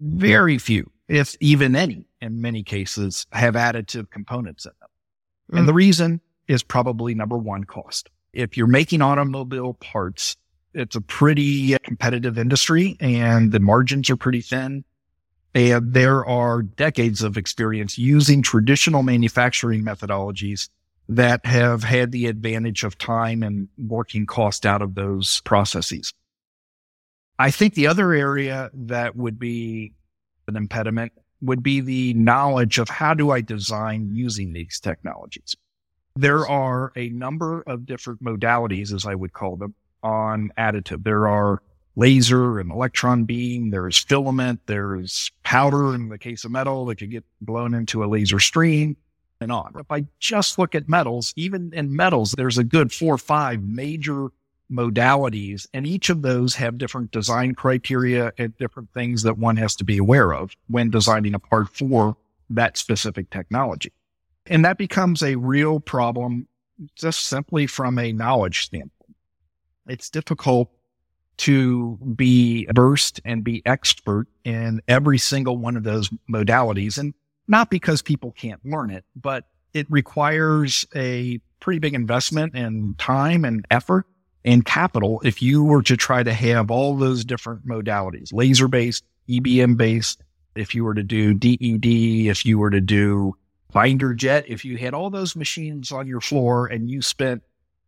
Very 0.00 0.58
few, 0.58 0.90
if 1.08 1.34
even 1.40 1.74
any, 1.74 2.06
in 2.20 2.40
many 2.40 2.62
cases, 2.62 3.26
have 3.32 3.54
additive 3.54 4.10
components 4.10 4.66
in 4.66 4.72
them. 4.80 4.88
Mm. 5.52 5.58
And 5.60 5.68
the 5.68 5.74
reason 5.74 6.20
is 6.48 6.62
probably 6.62 7.14
number 7.14 7.38
one, 7.38 7.64
cost. 7.64 8.10
If 8.32 8.56
you're 8.56 8.66
making 8.66 9.00
automobile 9.00 9.74
parts, 9.74 10.36
it's 10.74 10.96
a 10.96 11.00
pretty 11.00 11.76
competitive 11.78 12.38
industry 12.38 12.96
and 13.00 13.52
the 13.52 13.60
margins 13.60 14.10
are 14.10 14.16
pretty 14.16 14.42
thin. 14.42 14.84
And 15.54 15.94
there 15.94 16.24
are 16.26 16.60
decades 16.60 17.22
of 17.22 17.38
experience 17.38 17.96
using 17.96 18.42
traditional 18.42 19.02
manufacturing 19.02 19.82
methodologies 19.82 20.68
that 21.08 21.46
have 21.46 21.84
had 21.84 22.12
the 22.12 22.26
advantage 22.26 22.84
of 22.84 22.98
time 22.98 23.42
and 23.42 23.68
working 23.78 24.26
cost 24.26 24.66
out 24.66 24.82
of 24.82 24.94
those 24.94 25.40
processes. 25.44 26.12
I 27.38 27.50
think 27.50 27.74
the 27.74 27.86
other 27.86 28.12
area 28.12 28.70
that 28.72 29.14
would 29.14 29.38
be 29.38 29.92
an 30.48 30.56
impediment 30.56 31.12
would 31.42 31.62
be 31.62 31.80
the 31.80 32.14
knowledge 32.14 32.78
of 32.78 32.88
how 32.88 33.14
do 33.14 33.30
I 33.30 33.40
design 33.40 34.10
using 34.14 34.52
these 34.52 34.80
technologies. 34.80 35.54
There 36.16 36.48
are 36.48 36.92
a 36.96 37.10
number 37.10 37.62
of 37.66 37.84
different 37.84 38.22
modalities, 38.22 38.92
as 38.92 39.04
I 39.04 39.14
would 39.14 39.34
call 39.34 39.56
them, 39.56 39.74
on 40.02 40.50
additive. 40.56 41.04
There 41.04 41.28
are 41.28 41.62
laser 41.94 42.58
and 42.58 42.72
electron 42.72 43.24
beam. 43.24 43.70
There's 43.70 43.98
filament. 43.98 44.60
There's 44.66 45.30
powder 45.44 45.94
in 45.94 46.08
the 46.08 46.18
case 46.18 46.44
of 46.44 46.52
metal 46.52 46.86
that 46.86 46.96
could 46.96 47.10
get 47.10 47.24
blown 47.42 47.74
into 47.74 48.02
a 48.02 48.06
laser 48.06 48.40
stream 48.40 48.96
and 49.40 49.52
on. 49.52 49.72
If 49.78 49.90
I 49.90 50.06
just 50.18 50.58
look 50.58 50.74
at 50.74 50.88
metals, 50.88 51.32
even 51.36 51.72
in 51.72 51.94
metals, 51.94 52.34
there's 52.36 52.58
a 52.58 52.64
good 52.64 52.92
four 52.92 53.14
or 53.14 53.18
five 53.18 53.62
major 53.62 54.28
modalities, 54.70 55.66
and 55.72 55.86
each 55.86 56.10
of 56.10 56.22
those 56.22 56.56
have 56.56 56.78
different 56.78 57.10
design 57.10 57.54
criteria 57.54 58.32
and 58.38 58.56
different 58.58 58.92
things 58.92 59.22
that 59.22 59.38
one 59.38 59.56
has 59.56 59.76
to 59.76 59.84
be 59.84 59.98
aware 59.98 60.32
of 60.32 60.56
when 60.68 60.90
designing 60.90 61.34
a 61.34 61.38
part 61.38 61.68
for 61.68 62.16
that 62.50 62.76
specific 62.76 63.30
technology. 63.30 63.92
And 64.46 64.64
that 64.64 64.78
becomes 64.78 65.22
a 65.22 65.36
real 65.36 65.80
problem 65.80 66.48
just 66.94 67.26
simply 67.26 67.66
from 67.66 67.98
a 67.98 68.12
knowledge 68.12 68.66
standpoint. 68.66 69.16
It's 69.88 70.10
difficult 70.10 70.70
to 71.38 71.98
be 72.16 72.66
versed 72.74 73.20
and 73.24 73.44
be 73.44 73.62
expert 73.66 74.26
in 74.44 74.80
every 74.88 75.18
single 75.18 75.58
one 75.58 75.76
of 75.76 75.84
those 75.84 76.10
modalities. 76.30 76.98
And 76.98 77.14
not 77.48 77.70
because 77.70 78.02
people 78.02 78.32
can't 78.32 78.64
learn 78.64 78.90
it, 78.90 79.04
but 79.14 79.44
it 79.72 79.86
requires 79.90 80.86
a 80.94 81.40
pretty 81.60 81.78
big 81.78 81.94
investment 81.94 82.54
in 82.54 82.94
time 82.98 83.44
and 83.44 83.64
effort 83.70 84.06
and 84.44 84.64
capital 84.64 85.20
if 85.24 85.42
you 85.42 85.64
were 85.64 85.82
to 85.82 85.96
try 85.96 86.22
to 86.22 86.32
have 86.32 86.70
all 86.70 86.96
those 86.96 87.24
different 87.24 87.66
modalities, 87.66 88.32
laser 88.32 88.68
based, 88.68 89.04
EBM 89.28 89.76
based, 89.76 90.22
if 90.54 90.74
you 90.74 90.84
were 90.84 90.94
to 90.94 91.02
do 91.02 91.34
DED, 91.34 91.86
if 92.30 92.46
you 92.46 92.58
were 92.58 92.70
to 92.70 92.80
do 92.80 93.36
binder 93.72 94.14
jet, 94.14 94.44
if 94.48 94.64
you 94.64 94.78
had 94.78 94.94
all 94.94 95.10
those 95.10 95.36
machines 95.36 95.92
on 95.92 96.06
your 96.06 96.20
floor 96.20 96.66
and 96.66 96.90
you 96.90 97.02
spent 97.02 97.42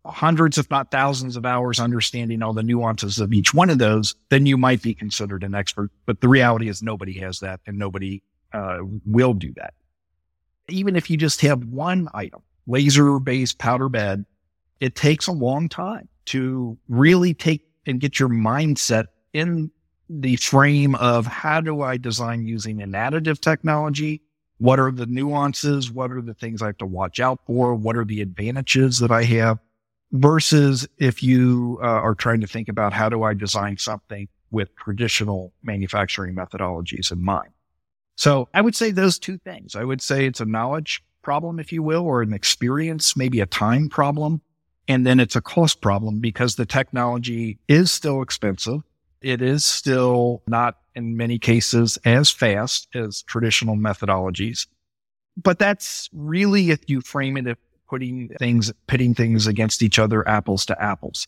hundreds, 0.05 0.59
if 0.59 0.71
not 0.71 0.91
thousands 0.91 1.37
of 1.37 1.47
hours 1.47 1.79
understanding 1.79 2.43
all 2.43 2.53
the 2.53 2.63
nuances 2.63 3.19
of 3.19 3.33
each 3.33 3.55
one 3.55 3.71
of 3.71 3.79
those, 3.79 4.15
then 4.29 4.47
you 4.47 4.57
might 4.57 4.83
be 4.83 4.95
considered 4.95 5.43
an 5.45 5.55
expert. 5.55 5.91
But 6.07 6.21
the 6.21 6.29
reality 6.29 6.69
is 6.69 6.83
nobody 6.83 7.13
has 7.21 7.41
that 7.41 7.61
and 7.67 7.79
nobody 7.79 8.23
uh, 8.53 8.79
will 9.07 9.35
do 9.35 9.53
that. 9.57 9.75
Even 10.69 10.97
if 10.97 11.09
you 11.09 11.17
just 11.17 11.41
have 11.41 11.65
one 11.65 12.09
item, 12.15 12.43
laser 12.67 13.19
based 13.19 13.59
powder 13.59 13.89
bed, 13.89 14.25
it 14.81 14.95
takes 14.95 15.27
a 15.27 15.33
long 15.33 15.69
time 15.69 16.09
to 16.27 16.77
really 16.89 17.35
take 17.35 17.67
and 17.87 18.01
get 18.01 18.21
your 18.21 18.29
mindset 18.29 19.07
in 19.33 19.71
the 20.11 20.37
frame 20.37 20.95
of 20.97 21.27
how 21.27 21.61
do 21.61 21.83
I 21.83 21.97
design 21.97 22.47
using 22.47 22.81
an 22.83 22.93
additive 22.93 23.41
technology? 23.41 24.23
What 24.59 24.81
are 24.81 24.91
the 24.91 25.07
nuances? 25.07 25.91
What 25.91 26.11
are 26.11 26.21
the 26.21 26.35
things 26.35 26.63
I 26.63 26.67
have 26.67 26.79
to 26.79 26.87
watch 26.87 27.21
out 27.21 27.41
for? 27.47 27.75
What 27.75 27.97
are 27.97 28.05
the 28.05 28.21
advantages 28.21 28.99
that 28.99 29.11
I 29.11 29.25
have? 29.25 29.59
Versus 30.13 30.89
if 30.99 31.23
you 31.23 31.79
uh, 31.83 31.87
are 31.87 32.15
trying 32.15 32.41
to 32.41 32.47
think 32.47 32.69
about 32.69 32.93
how 32.93 33.09
do 33.09 33.23
I 33.23 33.35
design 33.35 33.77
something 33.77 34.29
with 34.51 34.75
traditional 34.77 35.53
manufacturing 35.63 36.35
methodologies 36.35 37.13
in 37.13 37.23
mind. 37.23 37.51
So 38.19 38.49
I 38.53 38.63
would 38.63 38.75
say 38.75 38.91
those 38.91 39.17
two 39.17 39.39
things. 39.39 39.77
I 39.77 39.85
would 39.85 40.03
say 40.03 40.27
it's 40.27 40.41
a 40.41 40.45
knowledge 40.45 41.05
problem, 41.23 41.61
if 41.61 41.73
you 41.73 41.85
will, 41.85 42.03
or 42.03 42.21
an 42.21 42.33
experience, 42.33 43.17
maybe 43.17 43.39
a 43.41 43.47
time 43.47 43.89
problem. 43.89 44.43
And 44.89 45.07
then 45.07 45.21
it's 45.21 45.37
a 45.37 45.41
cost 45.41 45.81
problem 45.81 46.19
because 46.19 46.57
the 46.57 46.67
technology 46.67 47.59
is 47.69 47.93
still 47.93 48.21
expensive. 48.21 48.81
It 49.23 49.41
is 49.41 49.65
still 49.65 50.43
not 50.49 50.79
in 50.97 51.17
many 51.17 51.39
cases 51.39 51.97
as 52.05 52.29
fast 52.29 52.89
as 52.93 53.23
traditional 53.23 53.77
methodologies. 53.77 54.67
But 55.41 55.61
that's 55.61 56.11
really 56.13 56.71
if 56.71 56.91
you 56.91 57.01
frame 57.03 57.37
it, 57.37 57.47
if 57.47 57.59
putting 57.89 58.31
things, 58.41 58.73
pitting 58.89 59.15
things 59.15 59.47
against 59.47 59.81
each 59.81 60.01
other, 60.01 60.29
apples 60.29 60.67
to 60.67 60.83
apples. 60.83 61.25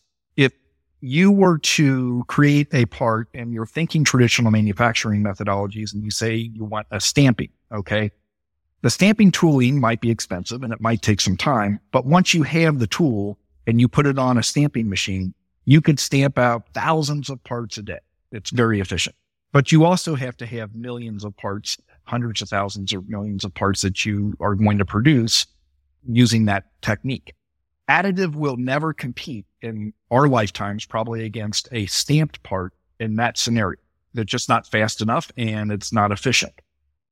You 1.01 1.31
were 1.31 1.57
to 1.57 2.23
create 2.27 2.67
a 2.73 2.85
part 2.85 3.27
and 3.33 3.51
you're 3.53 3.65
thinking 3.65 4.03
traditional 4.03 4.51
manufacturing 4.51 5.23
methodologies 5.23 5.93
and 5.93 6.03
you 6.03 6.11
say 6.11 6.35
you 6.35 6.63
want 6.63 6.85
a 6.91 7.01
stamping, 7.01 7.49
okay? 7.71 8.11
The 8.83 8.91
stamping 8.91 9.31
tooling 9.31 9.79
might 9.79 9.99
be 9.99 10.11
expensive 10.11 10.61
and 10.61 10.71
it 10.71 10.79
might 10.79 11.01
take 11.01 11.19
some 11.19 11.37
time, 11.37 11.79
but 11.91 12.05
once 12.05 12.35
you 12.35 12.43
have 12.43 12.77
the 12.77 12.87
tool 12.87 13.39
and 13.65 13.81
you 13.81 13.87
put 13.87 14.05
it 14.05 14.19
on 14.19 14.37
a 14.37 14.43
stamping 14.43 14.89
machine, 14.89 15.33
you 15.65 15.81
could 15.81 15.99
stamp 15.99 16.37
out 16.37 16.67
thousands 16.73 17.29
of 17.29 17.43
parts 17.43 17.77
a 17.79 17.81
day. 17.83 17.99
It's 18.31 18.51
very 18.51 18.79
efficient, 18.79 19.15
but 19.51 19.71
you 19.71 19.85
also 19.85 20.15
have 20.15 20.37
to 20.37 20.45
have 20.45 20.75
millions 20.75 21.23
of 21.23 21.35
parts, 21.35 21.77
hundreds 22.03 22.43
of 22.43 22.49
thousands 22.49 22.93
or 22.93 23.01
millions 23.07 23.43
of 23.43 23.53
parts 23.53 23.81
that 23.81 24.05
you 24.05 24.35
are 24.39 24.53
going 24.55 24.77
to 24.77 24.85
produce 24.85 25.47
using 26.07 26.45
that 26.45 26.65
technique. 26.81 27.33
Additive 27.91 28.35
will 28.35 28.55
never 28.55 28.93
compete 28.93 29.45
in 29.61 29.91
our 30.11 30.29
lifetimes, 30.29 30.85
probably 30.85 31.25
against 31.25 31.67
a 31.73 31.87
stamped 31.87 32.41
part 32.41 32.73
in 33.01 33.17
that 33.17 33.37
scenario. 33.37 33.81
They're 34.13 34.23
just 34.23 34.47
not 34.47 34.65
fast 34.65 35.01
enough 35.01 35.29
and 35.35 35.73
it's 35.73 35.91
not 35.91 36.09
efficient. 36.09 36.53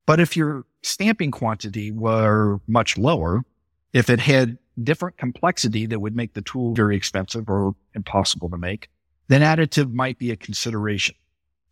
But 0.06 0.22
if 0.22 0.38
your 0.38 0.64
stamping 0.82 1.32
quantity 1.32 1.92
were 1.92 2.62
much 2.66 2.98
lower, 2.98 3.44
if 3.92 4.10
it 4.10 4.22
had 4.22 4.58
different 4.82 5.18
complexity 5.18 5.86
that 5.86 6.00
would 6.00 6.16
make 6.16 6.34
the 6.34 6.42
tool 6.42 6.74
very 6.74 6.96
expensive 6.96 7.50
or 7.50 7.76
impossible 7.94 8.50
to 8.50 8.58
make, 8.58 8.88
then 9.28 9.42
additive 9.42 9.92
might 9.92 10.18
be 10.18 10.32
a 10.32 10.38
consideration. 10.38 11.16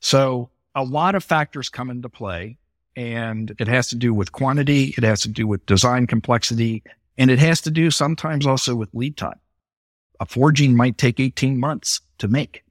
So 0.01 0.49
a 0.75 0.83
lot 0.83 1.15
of 1.15 1.23
factors 1.23 1.69
come 1.69 1.89
into 1.89 2.09
play 2.09 2.57
and 2.97 3.55
it 3.57 3.69
has 3.69 3.87
to 3.87 3.95
do 3.95 4.13
with 4.13 4.33
quantity. 4.33 4.93
It 4.97 5.05
has 5.05 5.21
to 5.21 5.29
do 5.29 5.47
with 5.47 5.65
design 5.65 6.07
complexity 6.07 6.83
and 7.17 7.31
it 7.31 7.39
has 7.39 7.61
to 7.61 7.71
do 7.71 7.91
sometimes 7.91 8.45
also 8.45 8.75
with 8.75 8.93
lead 8.93 9.17
time. 9.17 9.39
A 10.19 10.25
forging 10.25 10.75
might 10.75 10.97
take 10.97 11.19
18 11.19 11.59
months 11.59 12.01
to 12.19 12.27
make. 12.27 12.63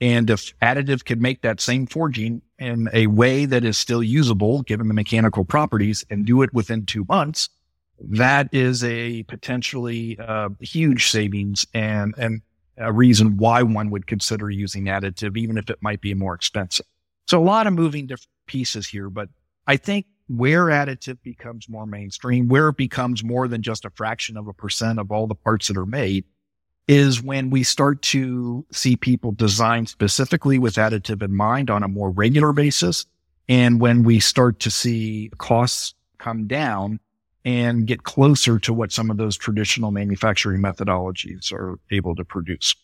And 0.00 0.30
if 0.30 0.58
additive 0.60 1.04
could 1.04 1.20
make 1.20 1.42
that 1.42 1.60
same 1.60 1.86
forging 1.86 2.40
in 2.58 2.88
a 2.92 3.06
way 3.06 3.44
that 3.44 3.64
is 3.64 3.76
still 3.76 4.02
usable, 4.02 4.62
given 4.62 4.88
the 4.88 4.94
mechanical 4.94 5.44
properties 5.44 6.04
and 6.08 6.24
do 6.24 6.42
it 6.42 6.52
within 6.54 6.86
two 6.86 7.04
months, 7.08 7.50
that 8.08 8.48
is 8.52 8.82
a 8.82 9.22
potentially 9.24 10.18
uh, 10.18 10.48
huge 10.60 11.10
savings 11.10 11.66
and, 11.74 12.14
and 12.16 12.40
a 12.78 12.92
reason 12.92 13.36
why 13.36 13.62
one 13.62 13.90
would 13.90 14.06
consider 14.06 14.48
using 14.48 14.86
additive, 14.86 15.36
even 15.36 15.58
if 15.58 15.68
it 15.68 15.78
might 15.82 16.00
be 16.00 16.14
more 16.14 16.34
expensive. 16.34 16.86
So 17.26 17.38
a 17.40 17.44
lot 17.44 17.66
of 17.66 17.74
moving 17.74 18.06
different 18.06 18.28
pieces 18.46 18.88
here, 18.88 19.10
but 19.10 19.28
I 19.66 19.76
think 19.76 20.06
where 20.30 20.66
additive 20.66 21.18
becomes 21.24 21.68
more 21.68 21.86
mainstream, 21.86 22.46
where 22.46 22.68
it 22.68 22.76
becomes 22.76 23.24
more 23.24 23.48
than 23.48 23.62
just 23.62 23.84
a 23.84 23.90
fraction 23.90 24.36
of 24.36 24.46
a 24.46 24.52
percent 24.52 25.00
of 25.00 25.10
all 25.10 25.26
the 25.26 25.34
parts 25.34 25.66
that 25.66 25.76
are 25.76 25.86
made 25.86 26.24
is 26.86 27.20
when 27.20 27.50
we 27.50 27.64
start 27.64 28.00
to 28.02 28.64
see 28.70 28.94
people 28.94 29.32
design 29.32 29.86
specifically 29.86 30.56
with 30.56 30.76
additive 30.76 31.20
in 31.20 31.34
mind 31.34 31.68
on 31.68 31.82
a 31.82 31.88
more 31.88 32.10
regular 32.10 32.52
basis. 32.52 33.06
And 33.48 33.80
when 33.80 34.04
we 34.04 34.20
start 34.20 34.60
to 34.60 34.70
see 34.70 35.30
costs 35.38 35.94
come 36.18 36.46
down 36.46 37.00
and 37.44 37.86
get 37.86 38.04
closer 38.04 38.60
to 38.60 38.72
what 38.72 38.92
some 38.92 39.10
of 39.10 39.16
those 39.16 39.36
traditional 39.36 39.90
manufacturing 39.90 40.62
methodologies 40.62 41.52
are 41.52 41.80
able 41.90 42.14
to 42.14 42.24
produce. 42.24 42.76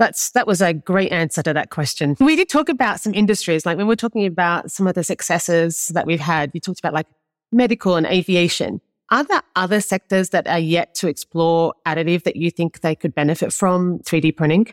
That's 0.00 0.30
that 0.30 0.46
was 0.46 0.62
a 0.62 0.72
great 0.72 1.12
answer 1.12 1.42
to 1.42 1.52
that 1.52 1.68
question. 1.68 2.16
We 2.18 2.34
did 2.34 2.48
talk 2.48 2.70
about 2.70 3.00
some 3.00 3.12
industries, 3.12 3.66
like 3.66 3.76
when 3.76 3.86
we're 3.86 3.96
talking 3.96 4.24
about 4.24 4.70
some 4.70 4.86
of 4.86 4.94
the 4.94 5.04
successes 5.04 5.88
that 5.88 6.06
we've 6.06 6.18
had. 6.18 6.50
We 6.54 6.58
talked 6.58 6.78
about 6.78 6.94
like 6.94 7.06
medical 7.52 7.96
and 7.96 8.06
aviation. 8.06 8.80
Are 9.10 9.24
there 9.24 9.42
other 9.56 9.82
sectors 9.82 10.30
that 10.30 10.48
are 10.48 10.58
yet 10.58 10.94
to 10.96 11.08
explore 11.08 11.74
additive 11.84 12.22
that 12.22 12.36
you 12.36 12.50
think 12.50 12.80
they 12.80 12.94
could 12.94 13.14
benefit 13.14 13.52
from 13.52 13.98
3D 13.98 14.38
printing? 14.38 14.72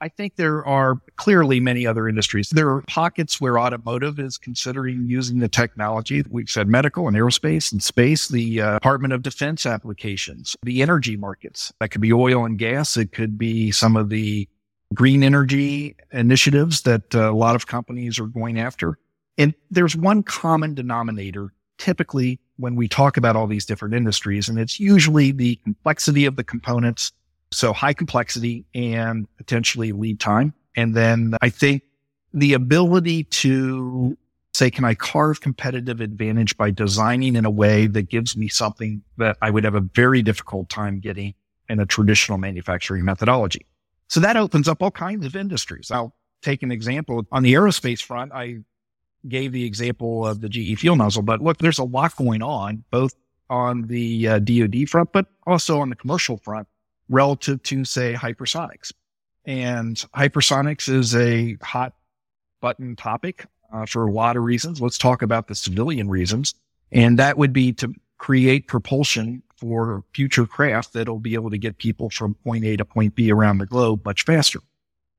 I 0.00 0.08
think 0.08 0.36
there 0.36 0.64
are 0.66 1.00
clearly 1.16 1.58
many 1.58 1.86
other 1.86 2.08
industries. 2.08 2.50
There 2.50 2.68
are 2.68 2.82
pockets 2.82 3.40
where 3.40 3.58
automotive 3.58 4.18
is 4.18 4.36
considering 4.36 5.06
using 5.08 5.38
the 5.38 5.48
technology. 5.48 6.22
We've 6.28 6.50
said 6.50 6.68
medical 6.68 7.08
and 7.08 7.16
aerospace 7.16 7.72
and 7.72 7.82
space, 7.82 8.28
the 8.28 8.60
uh, 8.60 8.74
Department 8.74 9.14
of 9.14 9.22
Defense 9.22 9.64
applications, 9.64 10.54
the 10.62 10.82
energy 10.82 11.16
markets. 11.16 11.72
That 11.80 11.90
could 11.90 12.02
be 12.02 12.12
oil 12.12 12.44
and 12.44 12.58
gas. 12.58 12.96
It 12.96 13.12
could 13.12 13.38
be 13.38 13.72
some 13.72 13.96
of 13.96 14.10
the 14.10 14.48
green 14.94 15.22
energy 15.22 15.96
initiatives 16.12 16.82
that 16.82 17.14
uh, 17.14 17.30
a 17.30 17.34
lot 17.34 17.56
of 17.56 17.66
companies 17.66 18.18
are 18.18 18.26
going 18.26 18.58
after. 18.58 18.98
And 19.38 19.54
there's 19.70 19.96
one 19.96 20.22
common 20.22 20.74
denominator 20.74 21.52
typically 21.78 22.40
when 22.56 22.74
we 22.74 22.88
talk 22.88 23.16
about 23.16 23.36
all 23.36 23.46
these 23.46 23.66
different 23.66 23.94
industries, 23.94 24.48
and 24.48 24.58
it's 24.58 24.80
usually 24.80 25.30
the 25.30 25.56
complexity 25.56 26.24
of 26.24 26.36
the 26.36 26.44
components 26.44 27.12
so 27.52 27.72
high 27.72 27.92
complexity 27.92 28.64
and 28.74 29.26
potentially 29.36 29.92
lead 29.92 30.20
time. 30.20 30.52
And 30.76 30.94
then 30.94 31.34
I 31.40 31.48
think 31.48 31.82
the 32.34 32.52
ability 32.52 33.24
to 33.24 34.16
say, 34.52 34.70
can 34.70 34.84
I 34.84 34.94
carve 34.94 35.40
competitive 35.40 36.00
advantage 36.00 36.56
by 36.56 36.70
designing 36.70 37.36
in 37.36 37.44
a 37.44 37.50
way 37.50 37.86
that 37.86 38.08
gives 38.08 38.36
me 38.36 38.48
something 38.48 39.02
that 39.18 39.36
I 39.42 39.50
would 39.50 39.64
have 39.64 39.74
a 39.74 39.80
very 39.80 40.22
difficult 40.22 40.68
time 40.68 40.98
getting 41.00 41.34
in 41.68 41.78
a 41.78 41.86
traditional 41.86 42.38
manufacturing 42.38 43.04
methodology? 43.04 43.66
So 44.08 44.20
that 44.20 44.36
opens 44.36 44.68
up 44.68 44.82
all 44.82 44.90
kinds 44.90 45.26
of 45.26 45.36
industries. 45.36 45.90
I'll 45.90 46.14
take 46.42 46.62
an 46.62 46.70
example 46.70 47.26
on 47.32 47.42
the 47.42 47.54
aerospace 47.54 48.02
front. 48.02 48.32
I 48.32 48.58
gave 49.28 49.52
the 49.52 49.64
example 49.64 50.26
of 50.26 50.40
the 50.40 50.48
GE 50.48 50.78
fuel 50.78 50.96
nozzle, 50.96 51.22
but 51.22 51.42
look, 51.42 51.58
there's 51.58 51.78
a 51.78 51.84
lot 51.84 52.14
going 52.16 52.42
on 52.42 52.84
both 52.90 53.14
on 53.50 53.82
the 53.82 54.28
uh, 54.28 54.38
DoD 54.38 54.88
front, 54.88 55.12
but 55.12 55.26
also 55.46 55.80
on 55.80 55.90
the 55.90 55.96
commercial 55.96 56.36
front 56.36 56.68
relative 57.08 57.62
to 57.64 57.84
say 57.84 58.14
hypersonics. 58.14 58.92
And 59.44 59.96
hypersonics 60.14 60.88
is 60.88 61.14
a 61.14 61.56
hot 61.62 61.94
button 62.60 62.96
topic 62.96 63.46
uh, 63.72 63.86
for 63.86 64.06
a 64.06 64.12
lot 64.12 64.36
of 64.36 64.42
reasons. 64.42 64.80
Let's 64.80 64.98
talk 64.98 65.22
about 65.22 65.48
the 65.48 65.54
civilian 65.54 66.08
reasons. 66.08 66.54
And 66.90 67.18
that 67.18 67.38
would 67.38 67.52
be 67.52 67.72
to 67.74 67.94
create 68.18 68.66
propulsion 68.66 69.42
for 69.56 70.04
future 70.12 70.46
craft 70.46 70.92
that'll 70.92 71.18
be 71.18 71.34
able 71.34 71.50
to 71.50 71.58
get 71.58 71.78
people 71.78 72.10
from 72.10 72.34
point 72.34 72.64
A 72.64 72.76
to 72.76 72.84
point 72.84 73.14
B 73.14 73.30
around 73.30 73.58
the 73.58 73.66
globe 73.66 74.04
much 74.04 74.24
faster. 74.24 74.60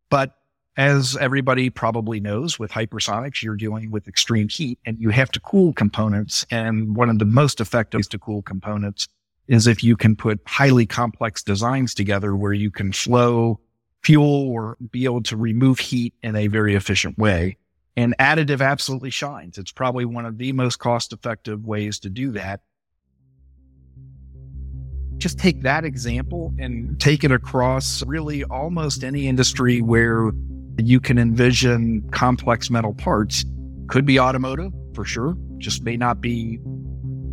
But 0.09 0.35
as 0.77 1.17
everybody 1.17 1.69
probably 1.69 2.19
knows 2.19 2.59
with 2.59 2.71
hypersonics, 2.71 3.41
you're 3.41 3.55
dealing 3.55 3.89
with 3.89 4.07
extreme 4.07 4.47
heat 4.47 4.77
and 4.85 4.99
you 4.99 5.09
have 5.09 5.31
to 5.31 5.39
cool 5.39 5.73
components. 5.73 6.45
And 6.51 6.95
one 6.95 7.09
of 7.09 7.17
the 7.17 7.25
most 7.25 7.59
effective 7.59 7.97
ways 7.97 8.07
to 8.09 8.19
cool 8.19 8.43
components 8.43 9.07
is 9.47 9.67
if 9.67 9.83
you 9.83 9.95
can 9.95 10.15
put 10.15 10.39
highly 10.45 10.85
complex 10.85 11.43
designs 11.43 11.93
together 11.93 12.35
where 12.35 12.53
you 12.53 12.69
can 12.71 12.91
flow 12.91 13.59
fuel 14.03 14.49
or 14.49 14.77
be 14.91 15.05
able 15.05 15.23
to 15.23 15.35
remove 15.35 15.79
heat 15.79 16.13
in 16.23 16.35
a 16.35 16.47
very 16.47 16.75
efficient 16.75 17.17
way. 17.17 17.57
And 17.95 18.15
additive 18.19 18.61
absolutely 18.61 19.09
shines. 19.09 19.57
It's 19.57 19.71
probably 19.71 20.05
one 20.05 20.25
of 20.25 20.37
the 20.37 20.51
most 20.51 20.77
cost 20.77 21.13
effective 21.13 21.65
ways 21.65 21.99
to 21.99 22.09
do 22.09 22.31
that. 22.31 22.61
Just 25.17 25.39
take 25.39 25.63
that 25.63 25.83
example 25.83 26.53
and 26.59 26.99
take 26.99 27.23
it 27.23 27.31
across 27.31 28.03
really 28.05 28.43
almost 28.43 29.03
any 29.03 29.27
industry 29.27 29.81
where 29.81 30.31
you 30.77 30.99
can 30.99 31.17
envision 31.17 32.07
complex 32.11 32.69
metal 32.69 32.93
parts. 32.93 33.43
Could 33.87 34.05
be 34.05 34.19
automotive 34.19 34.73
for 34.93 35.03
sure, 35.03 35.35
just 35.57 35.83
may 35.83 35.97
not 35.97 36.21
be 36.21 36.59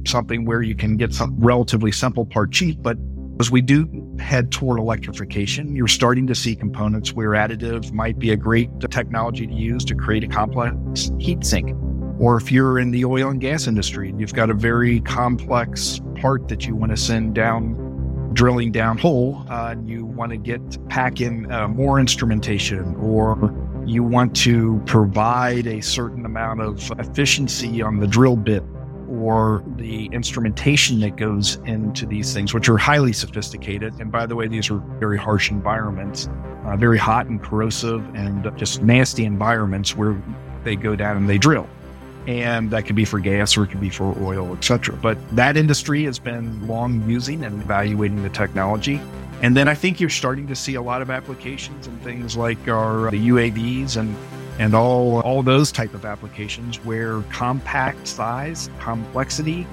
something 0.06 0.44
where 0.44 0.62
you 0.62 0.75
can 0.75 0.96
get 0.96 1.12
some 1.12 1.34
relatively 1.38 1.92
simple 1.92 2.26
part 2.26 2.52
cheap, 2.52 2.82
but 2.82 2.96
as 3.40 3.50
we 3.50 3.61
do 3.61 3.88
head 4.20 4.52
toward 4.52 4.78
electrification, 4.78 5.75
you're 5.75 5.88
starting 5.88 6.26
to 6.28 6.34
see 6.34 6.54
components 6.54 7.12
where 7.12 7.30
additive 7.30 7.92
might 7.92 8.18
be 8.18 8.30
a 8.30 8.37
great 8.37 8.70
technology 8.90 9.46
to 9.46 9.52
use 9.52 9.84
to 9.87 9.94
create 9.94 10.23
a 10.23 10.28
complex 10.28 11.11
heat 11.18 11.44
sink. 11.44 11.76
Or 12.20 12.37
if 12.37 12.52
you're 12.52 12.78
in 12.78 12.92
the 12.92 13.04
oil 13.04 13.30
and 13.30 13.40
gas 13.40 13.66
industry 13.66 14.08
and 14.08 14.20
you've 14.20 14.34
got 14.34 14.50
a 14.50 14.54
very 14.54 15.00
complex 15.00 16.00
part 16.14 16.46
that 16.49 16.64
you 16.64 16.76
want 16.76 16.92
to 16.92 16.96
send 16.96 17.34
down, 17.34 18.30
drilling 18.34 18.70
down 18.70 18.99
hole, 18.99 19.44
uh, 19.49 19.70
and 19.73 19.88
you 19.88 20.07
want 20.07 20.31
to 20.31 20.37
get 20.37 20.88
pack 20.88 21.20
in 21.20 21.50
uh, 21.50 21.66
more 21.66 21.98
instrumentation 21.98 22.94
or 22.96 23.52
you 23.85 24.05
want 24.05 24.35
to 24.37 24.81
provide 24.87 25.66
a 25.66 25.81
certain 25.81 26.24
amount 26.24 26.61
of 26.61 26.90
efficiency 27.00 27.83
on 27.83 27.98
the 27.98 28.07
drill 28.07 28.37
bit 28.37 28.62
or 29.20 29.62
the 29.77 30.07
instrumentation 30.07 31.00
that 31.00 31.16
goes 31.16 31.57
into 31.66 32.07
these 32.07 32.33
things, 32.33 32.55
which 32.55 32.68
are 32.68 32.79
highly 32.79 33.12
sophisticated. 33.12 33.94
And 34.00 34.11
by 34.11 34.27
the 34.27 34.37
way, 34.37 34.48
these 34.48 34.70
are 34.70 34.79
very 34.98 35.18
harsh 35.18 35.50
environments, 35.50 36.29
uh, 36.64 36.77
very 36.77 36.98
hot 36.98 37.27
and 37.27 37.42
corrosive 37.42 38.03
and 38.14 38.50
just 38.57 38.83
nasty 38.83 39.24
environments 39.24 39.96
where 39.96 40.20
they 40.64 40.77
go 40.77 40.96
down 40.96 41.16
and 41.16 41.29
they 41.29 41.38
drill. 41.38 41.68
And 42.27 42.70
that 42.70 42.87
could 42.87 42.96
be 42.96 43.05
for 43.05 43.18
gas 43.18 43.57
or 43.57 43.64
it 43.64 43.68
could 43.68 43.81
be 43.81 43.90
for 43.90 44.16
oil, 44.22 44.53
etc. 44.57 44.96
But 44.96 45.18
that 45.37 45.57
industry 45.57 46.05
has 46.05 46.18
been 46.18 46.66
long 46.66 47.09
using 47.09 47.44
and 47.44 47.61
evaluating 47.61 48.22
the 48.22 48.31
technology. 48.31 49.00
And 49.42 49.55
then 49.55 49.68
I 49.68 49.74
think 49.74 50.00
you're 50.00 50.09
starting 50.09 50.46
to 50.46 50.57
see 50.57 50.74
a 50.74 50.81
lot 50.81 51.03
of 51.03 51.11
applications 51.11 51.87
and 51.87 52.00
things 52.03 52.35
like 52.37 52.66
our 52.66 53.11
the 53.11 53.29
UAVs 53.29 53.98
and 53.98 54.16
and 54.58 54.74
all 54.74 55.20
all 55.20 55.42
those 55.42 55.72
type 55.72 55.94
of 55.94 56.04
applications 56.04 56.76
where 56.84 57.22
compact 57.22 58.06
size, 58.06 58.70
complexity, 58.78 59.66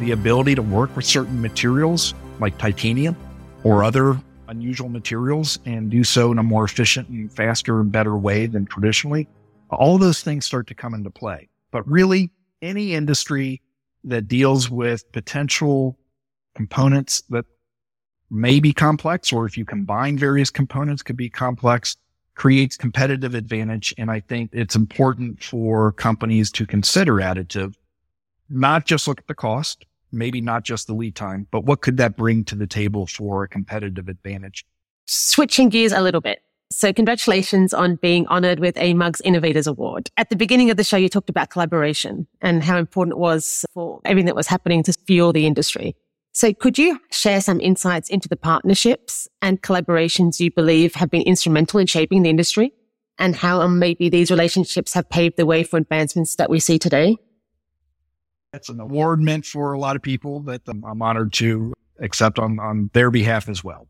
the 0.00 0.12
ability 0.12 0.54
to 0.54 0.62
work 0.62 0.94
with 0.94 1.04
certain 1.04 1.40
materials 1.40 2.14
like 2.40 2.56
titanium 2.58 3.16
or 3.64 3.82
other 3.82 4.20
unusual 4.48 4.88
materials 4.88 5.58
and 5.66 5.90
do 5.90 6.04
so 6.04 6.32
in 6.32 6.38
a 6.38 6.42
more 6.42 6.64
efficient 6.64 7.08
and 7.08 7.32
faster 7.32 7.80
and 7.80 7.92
better 7.92 8.16
way 8.16 8.46
than 8.46 8.64
traditionally. 8.66 9.28
All 9.70 9.98
those 9.98 10.22
things 10.22 10.46
start 10.46 10.66
to 10.68 10.74
come 10.74 10.94
into 10.94 11.10
play. 11.10 11.48
But 11.70 11.86
really 11.86 12.30
any 12.62 12.94
industry 12.94 13.60
that 14.04 14.28
deals 14.28 14.70
with 14.70 15.10
potential 15.12 15.98
components 16.54 17.22
that 17.28 17.44
may 18.30 18.60
be 18.60 18.72
complex 18.72 19.32
or 19.32 19.46
if 19.46 19.56
you 19.56 19.64
combine 19.64 20.18
various 20.18 20.50
components 20.50 21.02
could 21.02 21.16
be 21.16 21.28
complex 21.28 21.96
creates 22.38 22.76
competitive 22.76 23.34
advantage. 23.34 23.92
And 23.98 24.10
I 24.10 24.20
think 24.20 24.50
it's 24.52 24.76
important 24.76 25.42
for 25.42 25.92
companies 25.92 26.52
to 26.52 26.66
consider 26.66 27.14
additive, 27.14 27.74
not 28.48 28.86
just 28.86 29.08
look 29.08 29.18
at 29.18 29.26
the 29.26 29.34
cost, 29.34 29.84
maybe 30.12 30.40
not 30.40 30.62
just 30.62 30.86
the 30.86 30.94
lead 30.94 31.16
time, 31.16 31.48
but 31.50 31.64
what 31.64 31.80
could 31.80 31.96
that 31.96 32.16
bring 32.16 32.44
to 32.44 32.54
the 32.54 32.66
table 32.66 33.08
for 33.08 33.42
a 33.42 33.48
competitive 33.48 34.08
advantage? 34.08 34.64
Switching 35.06 35.68
gears 35.68 35.90
a 35.90 36.00
little 36.00 36.20
bit. 36.20 36.40
So 36.70 36.92
congratulations 36.92 37.74
on 37.74 37.96
being 37.96 38.24
honored 38.28 38.60
with 38.60 38.76
AMUG's 38.76 39.20
Innovators 39.22 39.66
Award. 39.66 40.10
At 40.16 40.30
the 40.30 40.36
beginning 40.36 40.70
of 40.70 40.76
the 40.76 40.84
show, 40.84 40.96
you 40.96 41.08
talked 41.08 41.30
about 41.30 41.50
collaboration 41.50 42.28
and 42.40 42.62
how 42.62 42.78
important 42.78 43.16
it 43.16 43.18
was 43.18 43.64
for 43.74 44.00
everything 44.04 44.26
that 44.26 44.36
was 44.36 44.46
happening 44.46 44.84
to 44.84 44.92
fuel 44.92 45.32
the 45.32 45.46
industry. 45.46 45.96
So 46.38 46.52
could 46.52 46.78
you 46.78 47.00
share 47.10 47.40
some 47.40 47.60
insights 47.60 48.08
into 48.08 48.28
the 48.28 48.36
partnerships 48.36 49.26
and 49.42 49.60
collaborations 49.60 50.38
you 50.38 50.52
believe 50.52 50.94
have 50.94 51.10
been 51.10 51.22
instrumental 51.22 51.80
in 51.80 51.88
shaping 51.88 52.22
the 52.22 52.30
industry 52.30 52.72
and 53.18 53.34
how 53.34 53.60
um, 53.60 53.80
maybe 53.80 54.08
these 54.08 54.30
relationships 54.30 54.94
have 54.94 55.10
paved 55.10 55.36
the 55.36 55.44
way 55.44 55.64
for 55.64 55.78
advancements 55.78 56.36
that 56.36 56.48
we 56.48 56.60
see 56.60 56.78
today? 56.78 57.16
It's 58.52 58.68
an 58.68 58.78
award 58.78 59.20
meant 59.20 59.46
for 59.46 59.72
a 59.72 59.80
lot 59.80 59.96
of 59.96 60.02
people 60.02 60.38
that 60.42 60.62
I'm 60.68 61.02
honored 61.02 61.32
to 61.32 61.72
accept 61.98 62.38
on, 62.38 62.60
on 62.60 62.90
their 62.92 63.10
behalf 63.10 63.48
as 63.48 63.64
well. 63.64 63.88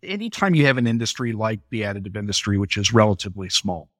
Anytime 0.00 0.54
you 0.54 0.66
have 0.66 0.78
an 0.78 0.86
industry 0.86 1.32
like 1.32 1.58
the 1.70 1.80
additive 1.80 2.16
industry, 2.16 2.58
which 2.58 2.76
is 2.76 2.92
relatively 2.92 3.48
small, 3.48 3.90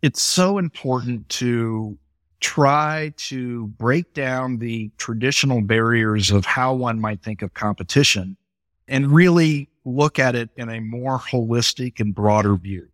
it's 0.00 0.22
so 0.22 0.58
important 0.58 1.28
to 1.30 1.98
try 2.40 3.12
to 3.16 3.66
break 3.68 4.12
down 4.14 4.58
the 4.58 4.90
traditional 4.98 5.62
barriers 5.62 6.30
of 6.30 6.44
how 6.44 6.74
one 6.74 7.00
might 7.00 7.22
think 7.22 7.42
of 7.42 7.54
competition 7.54 8.36
and 8.88 9.12
really 9.12 9.68
look 9.84 10.18
at 10.18 10.34
it 10.34 10.50
in 10.56 10.68
a 10.68 10.80
more 10.80 11.18
holistic 11.18 12.00
and 12.00 12.14
broader 12.14 12.56
view. 12.56 12.88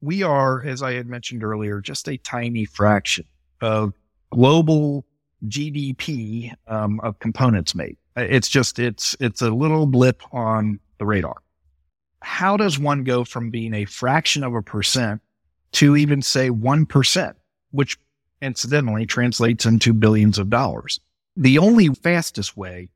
We 0.00 0.22
are, 0.22 0.62
as 0.62 0.82
I 0.82 0.94
had 0.94 1.06
mentioned 1.06 1.42
earlier, 1.42 1.80
just 1.80 2.08
a 2.08 2.16
tiny 2.18 2.64
fraction 2.64 3.24
of 3.60 3.92
global 4.30 5.04
GDP 5.46 6.54
um, 6.66 7.00
of 7.00 7.18
components 7.18 7.74
made. 7.74 7.96
It's 8.16 8.48
just 8.48 8.78
it's 8.78 9.14
it's 9.20 9.42
a 9.42 9.50
little 9.50 9.86
blip 9.86 10.22
on 10.32 10.80
the 10.98 11.06
radar. 11.06 11.36
How 12.22 12.56
does 12.56 12.78
one 12.78 13.04
go 13.04 13.24
from 13.24 13.50
being 13.50 13.74
a 13.74 13.84
fraction 13.84 14.42
of 14.42 14.54
a 14.54 14.62
percent 14.62 15.20
to 15.72 15.96
even 15.96 16.22
say 16.22 16.50
one 16.50 16.86
percent, 16.86 17.36
which 17.72 17.98
incidentally 18.46 19.04
translates 19.04 19.66
into 19.66 19.92
billions 19.92 20.38
of 20.38 20.48
dollars. 20.48 21.00
The 21.36 21.58
only 21.58 21.88
fastest 21.88 22.56
way 22.56 22.88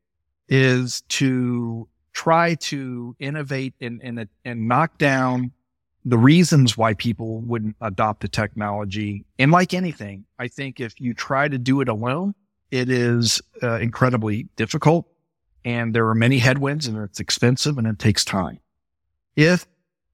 is 0.48 1.02
to 1.08 1.88
try 2.12 2.54
to 2.54 3.14
innovate 3.18 3.74
and, 3.80 4.00
and, 4.02 4.28
and 4.44 4.68
knock 4.68 4.98
down 4.98 5.52
the 6.04 6.16
reasons 6.16 6.78
why 6.78 6.94
people 6.94 7.40
wouldn't 7.40 7.76
adopt 7.80 8.22
the 8.22 8.28
technology. 8.28 9.26
And 9.38 9.52
like 9.52 9.74
anything, 9.74 10.24
I 10.38 10.48
think 10.48 10.80
if 10.80 10.98
you 10.98 11.12
try 11.12 11.48
to 11.48 11.58
do 11.58 11.82
it 11.82 11.88
alone, 11.88 12.34
it 12.70 12.88
is 12.88 13.42
uh, 13.62 13.74
incredibly 13.74 14.44
difficult 14.56 15.06
and 15.64 15.94
there 15.94 16.08
are 16.08 16.14
many 16.14 16.38
headwinds 16.38 16.86
and 16.86 16.96
it's 16.96 17.20
expensive 17.20 17.76
and 17.76 17.86
it 17.86 17.98
takes 17.98 18.24
time. 18.24 18.60
If 19.36 19.66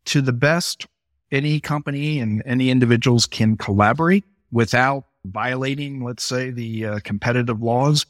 to 0.07 0.21
the 0.21 0.33
best 0.33 0.87
any 1.31 1.61
company 1.61 2.21
and 2.21 2.43
any 2.47 2.71
individuals 2.71 3.27
can 3.27 3.57
collaborate 3.57 4.25
without 4.51 5.07
violating, 5.31 6.03
let's 6.05 6.25
say, 6.25 6.51
the 6.51 6.87
uh, 6.87 7.01
competitive 7.05 7.63
laws. 7.63 8.07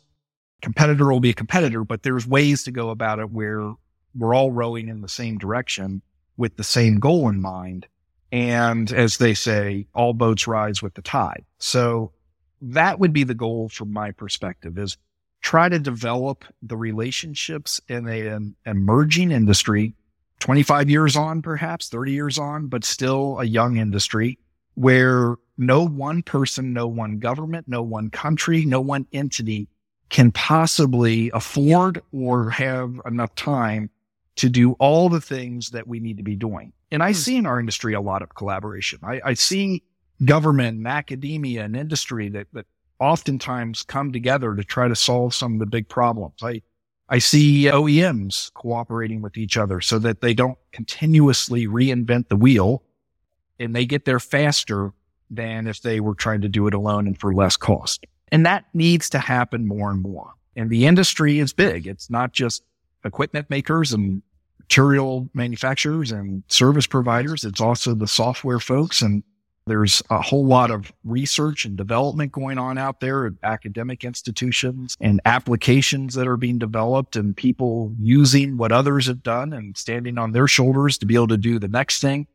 Competitor 0.63 1.11
will 1.11 1.21
be 1.21 1.31
a 1.31 1.35
competitor, 1.35 1.85
but 1.85 2.03
there's 2.03 2.27
ways 2.27 2.65
to 2.65 2.71
go 2.71 2.91
about 2.91 3.19
it 3.19 3.31
where 3.31 3.73
we're 4.15 4.35
all 4.35 4.51
rowing 4.51 4.89
in 4.89 5.03
the 5.03 5.09
same 5.09 5.39
direction 5.39 6.03
with 6.37 6.57
the 6.57 6.65
same 6.65 6.99
goal 6.99 7.29
in 7.29 7.41
mind. 7.41 7.87
And 8.33 8.91
as 8.93 9.19
they 9.19 9.35
say, 9.35 9.87
all 9.95 10.13
boats 10.13 10.47
rise 10.47 10.83
with 10.83 10.95
the 10.95 11.03
tide. 11.03 11.45
So 11.59 12.13
that 12.61 12.99
would 12.99 13.13
be 13.13 13.25
the 13.25 13.35
goal 13.35 13.69
from 13.69 13.93
my 13.93 14.11
perspective 14.11 14.79
is 14.79 14.97
try 15.43 15.69
to 15.69 15.79
develop 15.79 16.45
the 16.63 16.77
relationships 16.77 17.81
in 17.89 18.09
an 18.09 18.57
emerging 18.65 19.31
industry 19.31 19.95
25 20.41 20.91
years 20.91 21.17
on, 21.17 21.41
perhaps 21.43 21.89
30 21.89 22.13
years 22.13 22.39
on, 22.39 22.67
but 22.67 22.85
still 22.85 23.39
a 23.41 23.45
young 23.45 23.77
industry 23.77 24.39
where 24.77 25.37
no 25.59 25.85
one 25.85 26.23
person, 26.23 26.73
no 26.73 26.87
one 26.87 27.19
government, 27.19 27.67
no 27.67 27.83
one 27.83 28.11
country, 28.11 28.65
no 28.65 28.81
one 28.81 29.07
entity 29.13 29.69
can 30.09 30.31
possibly 30.31 31.31
afford 31.35 32.01
or 32.13 32.51
have 32.51 33.01
enough 33.05 33.35
time 33.35 33.91
to 34.37 34.49
do 34.49 34.73
all 34.73 35.09
the 35.09 35.21
things 35.21 35.71
that 35.71 35.89
we 35.89 35.99
need 35.99 36.19
to 36.19 36.23
be 36.23 36.37
doing. 36.37 36.73
And 36.93 37.03
I 37.03 37.11
hmm. 37.11 37.15
see 37.15 37.37
in 37.37 37.47
our 37.47 37.59
industry 37.59 37.95
a 37.95 38.01
lot 38.01 38.23
of 38.23 38.35
collaboration. 38.35 39.01
I, 39.03 39.21
I 39.25 39.35
see 39.35 39.83
government 40.25 40.79
and 40.79 40.87
academia 40.87 41.65
and 41.65 41.75
industry 41.75 42.29
that, 42.31 42.47
that 42.53 42.67
oftentimes 42.99 43.83
come 43.83 44.13
together 44.13 44.55
to 44.55 44.65
try 44.65 44.89
to 44.89 44.97
solve 44.97 45.35
some 45.35 45.55
of 45.55 45.59
the 45.59 45.67
big 45.67 45.89
problems. 45.89 46.37
I, 46.43 46.63
I 47.09 47.19
see 47.19 47.65
OEMs 47.65 48.53
cooperating 48.55 49.23
with 49.23 49.37
each 49.37 49.57
other 49.57 49.81
so 49.81 49.99
that 50.01 50.21
they 50.21 50.35
don't 50.35 50.59
continuously 50.73 51.67
reinvent 51.67 52.29
the 52.29 52.37
wheel 52.37 52.83
and 53.59 53.75
they 53.75 53.87
get 53.87 54.05
there 54.05 54.21
faster 54.21 54.93
than 55.31 55.67
if 55.67 55.83
they 55.83 56.01
were 56.01 56.15
trying 56.15 56.41
to 56.43 56.49
do 56.49 56.67
it 56.67 56.75
alone 56.75 57.07
and 57.07 57.19
for 57.19 57.35
less 57.35 57.57
cost. 57.57 58.07
And 58.31 58.47
that 58.47 58.65
needs 58.75 59.11
to 59.11 59.19
happen 59.19 59.67
more 59.67 59.91
and 59.91 60.03
more. 60.03 60.33
And 60.57 60.71
the 60.71 60.87
industry 60.87 61.39
is 61.39 61.53
big. 61.53 61.87
It's 61.87 62.11
not 62.11 62.33
just 62.33 62.63
equipment 63.05 63.51
makers 63.51 63.93
and 63.93 64.23
material 64.61 65.29
manufacturers 65.35 66.11
and 66.11 66.43
service 66.49 66.87
providers. 66.87 67.45
It's 67.45 67.61
also 67.61 67.95
the 67.95 68.09
software 68.09 68.59
folks 68.61 69.03
and 69.03 69.23
there's 69.67 70.01
a 70.11 70.23
whole 70.23 70.47
lot 70.47 70.71
of 70.71 70.93
research 71.05 71.65
and 71.65 71.77
development 71.77 72.31
going 72.31 72.57
on 72.57 72.79
out 72.79 73.01
there 73.01 73.27
at 73.27 73.33
academic 73.43 74.05
institutions 74.05 74.97
and 75.01 75.21
applications 75.25 76.15
that 76.15 76.29
are 76.29 76.37
being 76.37 76.59
developed 76.59 77.17
and 77.17 77.37
people 77.37 77.93
using 77.99 78.59
what 78.59 78.71
others 78.71 79.09
have 79.09 79.25
done 79.25 79.53
and 79.53 79.77
standing 79.77 80.19
on 80.19 80.31
their 80.31 80.47
shoulders 80.47 80.99
to 80.99 81.07
be 81.07 81.17
able 81.17 81.27
to 81.27 81.37
do 81.37 81.59
the 81.59 81.67
next 81.67 82.01
thing. 82.01 82.29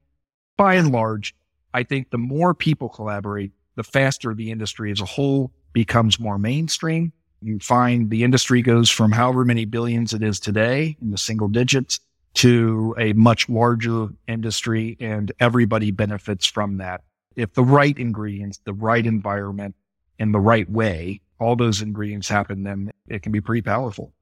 By 0.61 0.75
and 0.75 0.91
large, 0.91 1.33
I 1.73 1.81
think 1.81 2.11
the 2.11 2.19
more 2.19 2.53
people 2.53 2.87
collaborate, 2.87 3.51
the 3.77 3.83
faster 3.83 4.35
the 4.35 4.51
industry 4.51 4.91
as 4.91 5.01
a 5.01 5.05
whole 5.05 5.51
becomes 5.73 6.19
more 6.19 6.37
mainstream. 6.37 7.13
You 7.41 7.57
find 7.57 8.11
the 8.11 8.23
industry 8.23 8.61
goes 8.61 8.87
from 8.87 9.11
however 9.11 9.43
many 9.43 9.65
billions 9.65 10.13
it 10.13 10.21
is 10.21 10.39
today 10.39 10.97
in 11.01 11.09
the 11.09 11.17
single 11.17 11.47
digits 11.47 11.99
to 12.35 12.93
a 12.99 13.13
much 13.13 13.49
larger 13.49 14.09
industry 14.27 14.97
and 14.99 15.31
everybody 15.39 15.89
benefits 15.89 16.45
from 16.45 16.77
that 16.77 17.01
if 17.35 17.53
the 17.55 17.63
right 17.63 17.97
ingredients, 17.97 18.59
the 18.63 18.73
right 18.73 19.07
environment, 19.07 19.73
and 20.19 20.31
the 20.31 20.39
right 20.39 20.69
way, 20.69 21.21
all 21.39 21.55
those 21.55 21.81
ingredients 21.81 22.29
happen, 22.29 22.61
then 22.61 22.91
it 23.07 23.23
can 23.23 23.31
be 23.31 23.41
pretty 23.41 23.63
powerful. 23.63 24.13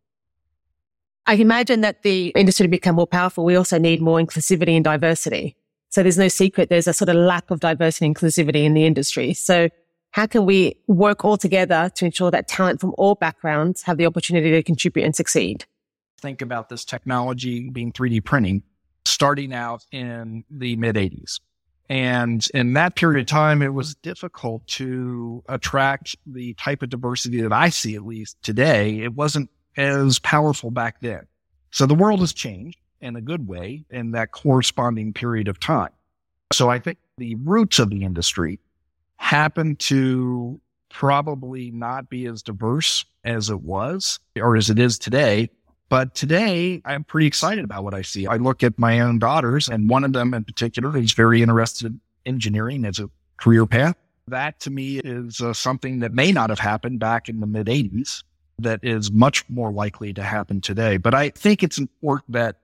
I 1.25 1.33
imagine 1.33 1.81
that 1.81 2.03
the 2.03 2.27
industry 2.29 2.63
to 2.63 2.69
become 2.69 2.95
more 2.95 3.07
powerful, 3.07 3.43
we 3.43 3.57
also 3.57 3.77
need 3.77 4.01
more 4.01 4.19
inclusivity 4.19 4.77
and 4.77 4.85
diversity. 4.85 5.57
So 5.89 6.03
there's 6.03 6.17
no 6.17 6.27
secret. 6.27 6.69
There's 6.69 6.87
a 6.87 6.93
sort 6.93 7.09
of 7.09 7.15
lack 7.15 7.49
of 7.51 7.59
diversity 7.59 8.05
and 8.05 8.15
inclusivity 8.15 8.63
in 8.63 8.73
the 8.73 8.85
industry. 8.85 9.33
So 9.33 9.69
how 10.11 10.27
can 10.27 10.45
we 10.45 10.75
work 10.87 11.23
all 11.23 11.37
together 11.37 11.91
to 11.95 12.05
ensure 12.05 12.31
that 12.31 12.47
talent 12.47 12.79
from 12.79 12.93
all 12.97 13.15
backgrounds 13.15 13.83
have 13.83 13.97
the 13.97 14.05
opportunity 14.05 14.51
to 14.51 14.63
contribute 14.63 15.03
and 15.03 15.15
succeed? 15.15 15.65
Think 16.19 16.41
about 16.41 16.69
this 16.69 16.85
technology 16.85 17.69
being 17.69 17.91
3D 17.91 18.23
printing 18.23 18.63
starting 19.05 19.53
out 19.53 19.85
in 19.91 20.43
the 20.49 20.75
mid 20.75 20.95
80s. 20.95 21.39
And 21.89 22.45
in 22.53 22.73
that 22.73 22.95
period 22.95 23.19
of 23.19 23.25
time, 23.25 23.61
it 23.63 23.73
was 23.73 23.95
difficult 23.95 24.67
to 24.67 25.43
attract 25.49 26.15
the 26.27 26.53
type 26.53 26.83
of 26.83 26.89
diversity 26.89 27.41
that 27.41 27.51
I 27.51 27.69
see, 27.69 27.95
at 27.95 28.05
least 28.05 28.37
today. 28.43 28.99
It 28.99 29.15
wasn't 29.15 29.49
as 29.75 30.19
powerful 30.19 30.69
back 30.69 31.01
then. 31.01 31.25
So 31.71 31.87
the 31.87 31.95
world 31.95 32.19
has 32.19 32.31
changed 32.31 32.77
in 33.01 33.15
a 33.15 33.21
good 33.21 33.47
way 33.47 33.85
in 33.89 34.11
that 34.11 34.31
corresponding 34.31 35.13
period 35.13 35.47
of 35.47 35.59
time. 35.59 35.91
So 36.51 36.69
I 36.69 36.79
think 36.79 36.97
the 37.17 37.35
roots 37.35 37.79
of 37.79 37.89
the 37.89 38.03
industry 38.03 38.59
happen 39.17 39.75
to 39.75 40.59
probably 40.89 41.71
not 41.71 42.09
be 42.09 42.25
as 42.25 42.41
diverse 42.41 43.05
as 43.23 43.49
it 43.49 43.61
was 43.61 44.19
or 44.35 44.55
as 44.55 44.69
it 44.69 44.79
is 44.79 44.97
today. 44.97 45.49
But 45.89 46.15
today 46.15 46.81
I'm 46.85 47.03
pretty 47.03 47.27
excited 47.27 47.63
about 47.63 47.83
what 47.83 47.93
I 47.93 48.01
see. 48.01 48.27
I 48.27 48.37
look 48.37 48.63
at 48.63 48.77
my 48.77 48.99
own 48.99 49.19
daughters 49.19 49.67
and 49.69 49.89
one 49.89 50.03
of 50.03 50.13
them 50.13 50.33
in 50.33 50.43
particular 50.43 50.95
is 50.97 51.13
very 51.13 51.41
interested 51.41 51.87
in 51.87 52.01
engineering 52.25 52.85
as 52.85 52.99
a 52.99 53.09
career 53.37 53.65
path. 53.65 53.95
That 54.27 54.59
to 54.61 54.69
me 54.69 54.99
is 54.99 55.41
uh, 55.41 55.53
something 55.53 55.99
that 55.99 56.13
may 56.13 56.31
not 56.31 56.49
have 56.49 56.59
happened 56.59 56.99
back 56.99 57.29
in 57.29 57.39
the 57.39 57.47
mid 57.47 57.67
80s 57.67 58.23
that 58.59 58.79
is 58.83 59.11
much 59.11 59.47
more 59.49 59.71
likely 59.71 60.13
to 60.13 60.23
happen 60.23 60.61
today. 60.61 60.97
But 60.97 61.13
I 61.13 61.29
think 61.29 61.63
it's 61.63 61.77
important 61.77 62.33
that 62.33 62.57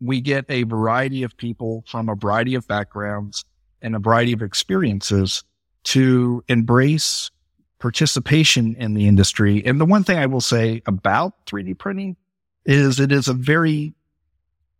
we 0.00 0.20
get 0.20 0.44
a 0.48 0.62
variety 0.64 1.22
of 1.22 1.36
people 1.36 1.84
from 1.86 2.08
a 2.08 2.14
variety 2.14 2.54
of 2.54 2.66
backgrounds 2.68 3.44
and 3.82 3.94
a 3.96 3.98
variety 3.98 4.32
of 4.32 4.42
experiences 4.42 5.44
to 5.84 6.42
embrace 6.48 7.30
participation 7.78 8.74
in 8.76 8.94
the 8.94 9.06
industry. 9.06 9.64
And 9.64 9.80
the 9.80 9.84
one 9.84 10.04
thing 10.04 10.18
I 10.18 10.26
will 10.26 10.40
say 10.40 10.82
about 10.86 11.46
3D 11.46 11.78
printing 11.78 12.16
is 12.64 13.00
it 13.00 13.12
is 13.12 13.28
a 13.28 13.34
very 13.34 13.94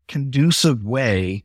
conducive 0.09 0.85
way 0.85 1.45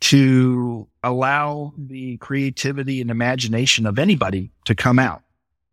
to 0.00 0.88
allow 1.02 1.72
the 1.78 2.16
creativity 2.18 3.00
and 3.00 3.10
imagination 3.10 3.86
of 3.86 3.98
anybody 3.98 4.50
to 4.64 4.74
come 4.74 4.98
out. 4.98 5.22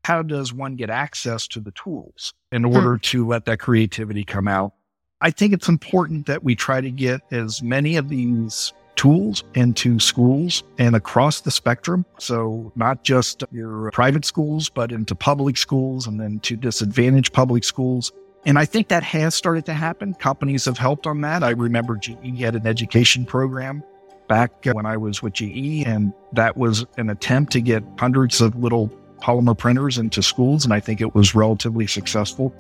How 0.03 0.21
does 0.21 0.53
one 0.53 0.75
get 0.75 0.89
access 0.89 1.47
to 1.49 1.59
the 1.59 1.71
tools 1.71 2.33
in 2.51 2.63
hmm. 2.63 2.75
order 2.75 2.97
to 2.97 3.27
let 3.27 3.45
that 3.45 3.59
creativity 3.59 4.23
come 4.23 4.47
out? 4.47 4.73
I 5.21 5.29
think 5.29 5.53
it's 5.53 5.69
important 5.69 6.25
that 6.25 6.43
we 6.43 6.55
try 6.55 6.81
to 6.81 6.89
get 6.89 7.21
as 7.31 7.62
many 7.62 7.95
of 7.95 8.10
these 8.10 8.73
tools 8.95 9.43
into 9.53 9.99
schools 9.99 10.63
and 10.77 10.95
across 10.95 11.41
the 11.41 11.51
spectrum. 11.51 12.05
So 12.19 12.71
not 12.75 13.03
just 13.03 13.43
your 13.51 13.91
private 13.91 14.25
schools, 14.25 14.69
but 14.69 14.91
into 14.91 15.15
public 15.15 15.57
schools 15.57 16.07
and 16.07 16.19
then 16.19 16.39
to 16.41 16.55
disadvantaged 16.55 17.34
public 17.34 17.63
schools. 17.63 18.12
And 18.45 18.57
I 18.57 18.65
think 18.65 18.88
that 18.88 19.03
has 19.03 19.36
started 19.36 19.65
to 19.67 19.73
happen. 19.73 20.15
Companies 20.15 20.65
have 20.65 20.77
helped 20.77 21.05
on 21.05 21.21
that. 21.21 21.43
I 21.43 21.51
remember 21.51 21.95
GE 21.97 22.39
had 22.39 22.55
an 22.55 22.65
education 22.65 23.25
program 23.25 23.84
back 24.27 24.65
uh, 24.65 24.73
when 24.73 24.86
I 24.86 24.97
was 24.97 25.21
with 25.21 25.34
GE, 25.34 25.86
and 25.86 26.13
that 26.34 26.57
was 26.57 26.86
an 26.97 27.10
attempt 27.10 27.51
to 27.53 27.62
get 27.62 27.84
hundreds 27.99 28.41
of 28.41 28.55
little 28.55 28.88
polymer 29.21 29.55
printers 29.55 29.99
into 29.99 30.23
schools. 30.23 30.63
And 30.63 30.73
I 30.73 30.79
think 30.79 31.01
it 31.01 31.13
was 31.13 31.36
relatively 31.36 31.86
successful. 31.86 32.53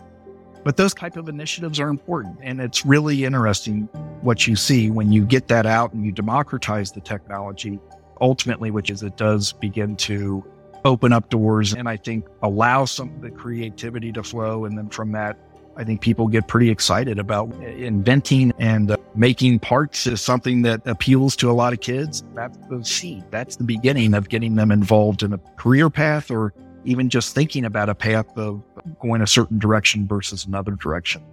But 0.63 0.77
those 0.77 0.93
type 0.93 1.17
of 1.17 1.27
initiatives 1.27 1.79
are 1.79 1.89
important. 1.89 2.37
And 2.41 2.61
it's 2.61 2.85
really 2.85 3.25
interesting 3.25 3.89
what 4.21 4.47
you 4.47 4.55
see 4.55 4.91
when 4.91 5.11
you 5.11 5.25
get 5.25 5.47
that 5.47 5.65
out 5.65 5.93
and 5.93 6.05
you 6.05 6.11
democratize 6.11 6.91
the 6.91 7.01
technology, 7.01 7.79
ultimately, 8.19 8.69
which 8.69 8.89
is 8.89 9.01
it 9.01 9.17
does 9.17 9.53
begin 9.53 9.95
to 9.97 10.45
open 10.85 11.13
up 11.13 11.29
doors 11.29 11.73
and 11.73 11.87
I 11.87 11.97
think 11.97 12.25
allow 12.41 12.85
some 12.85 13.09
of 13.09 13.21
the 13.21 13.31
creativity 13.31 14.11
to 14.13 14.23
flow. 14.23 14.65
And 14.65 14.77
then 14.77 14.89
from 14.89 15.11
that, 15.13 15.37
I 15.77 15.83
think 15.83 16.01
people 16.01 16.27
get 16.27 16.47
pretty 16.47 16.69
excited 16.69 17.17
about 17.17 17.51
inventing 17.63 18.51
and 18.59 18.91
uh, 18.91 18.97
making 19.15 19.59
parts 19.59 20.05
is 20.05 20.19
something 20.19 20.63
that 20.63 20.81
appeals 20.85 21.35
to 21.37 21.49
a 21.49 21.53
lot 21.53 21.71
of 21.71 21.79
kids. 21.79 22.23
That's 22.35 22.57
the 22.69 22.83
seed. 22.83 23.23
That's 23.31 23.55
the 23.55 23.63
beginning 23.63 24.13
of 24.13 24.27
getting 24.27 24.55
them 24.55 24.69
involved 24.71 25.23
in 25.23 25.33
a 25.33 25.37
career 25.55 25.89
path 25.89 26.29
or 26.29 26.53
even 26.85 27.09
just 27.09 27.35
thinking 27.35 27.65
about 27.65 27.89
a 27.89 27.95
path 27.95 28.37
of 28.37 28.63
going 28.99 29.21
a 29.21 29.27
certain 29.27 29.59
direction 29.59 30.07
versus 30.07 30.45
another 30.45 30.71
direction. 30.71 31.23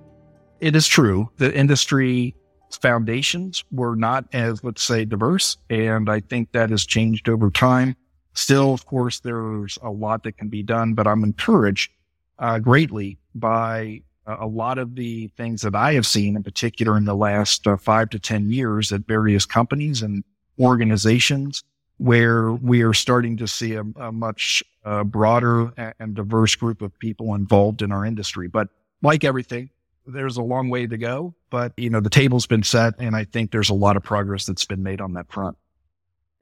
It 0.61 0.75
is 0.75 0.87
true. 0.87 1.31
The 1.37 1.55
industry 1.55 2.35
foundations 2.77 3.65
were 3.71 3.97
not 3.97 4.27
as, 4.33 4.63
let's 4.63 4.83
say, 4.83 5.05
diverse. 5.05 5.57
And 5.71 6.11
I 6.11 6.21
think 6.21 6.53
that 6.53 6.71
has 6.71 6.85
changed 6.85 7.29
over 7.29 7.51
time. 7.51 7.97
Still, 8.35 8.73
of 8.73 8.87
course, 8.87 9.21
there's 9.21 9.79
a 9.83 9.91
lot 9.91 10.23
that 10.25 10.37
can 10.37 10.49
be 10.49 10.63
done, 10.63 10.95
but 10.95 11.07
I'm 11.07 11.25
encouraged 11.25 11.91
uh, 12.39 12.59
greatly 12.59 13.19
by 13.35 14.03
a 14.27 14.47
lot 14.47 14.79
of 14.79 14.95
the 14.95 15.29
things 15.37 15.63
that 15.63 15.75
I 15.75 15.95
have 15.95 16.07
seen, 16.07 16.37
in 16.37 16.43
particular 16.43 16.97
in 16.97 17.05
the 17.05 17.17
last 17.17 17.67
uh, 17.67 17.77
five 17.77 18.11
to 18.11 18.19
10 18.19 18.51
years 18.51 18.93
at 18.93 19.07
various 19.07 19.47
companies 19.47 20.03
and 20.03 20.23
organizations, 20.61 21.65
where 21.97 22.53
we 22.53 22.83
are 22.83 22.93
starting 22.93 23.37
to 23.39 23.49
see 23.49 23.75
a, 23.75 23.85
a 23.97 24.13
much 24.13 24.63
uh, 24.85 25.05
broader 25.05 25.73
and 25.99 26.15
diverse 26.15 26.55
group 26.55 26.83
of 26.83 26.99
people 26.99 27.35
involved 27.35 27.83
in 27.83 27.93
our 27.93 28.05
industry. 28.05 28.49
But 28.49 28.69
like 29.03 29.25
everything, 29.25 29.71
there's 30.07 30.37
a 30.37 30.43
long 30.43 30.71
way 30.71 30.87
to 30.87 30.97
go, 30.97 31.35
but 31.51 31.73
you 31.77 31.91
know, 31.91 32.01
the 32.01 32.11
table's 32.11 32.47
been 32.47 32.63
set 32.63 32.95
and 32.99 33.15
I 33.15 33.25
think 33.25 33.51
there's 33.51 33.71
a 33.71 33.75
lot 33.75 33.97
of 33.97 34.03
progress 34.03 34.47
that's 34.47 34.65
been 34.65 34.83
made 34.83 35.01
on 35.01 35.13
that 35.15 35.31
front. 35.31 35.57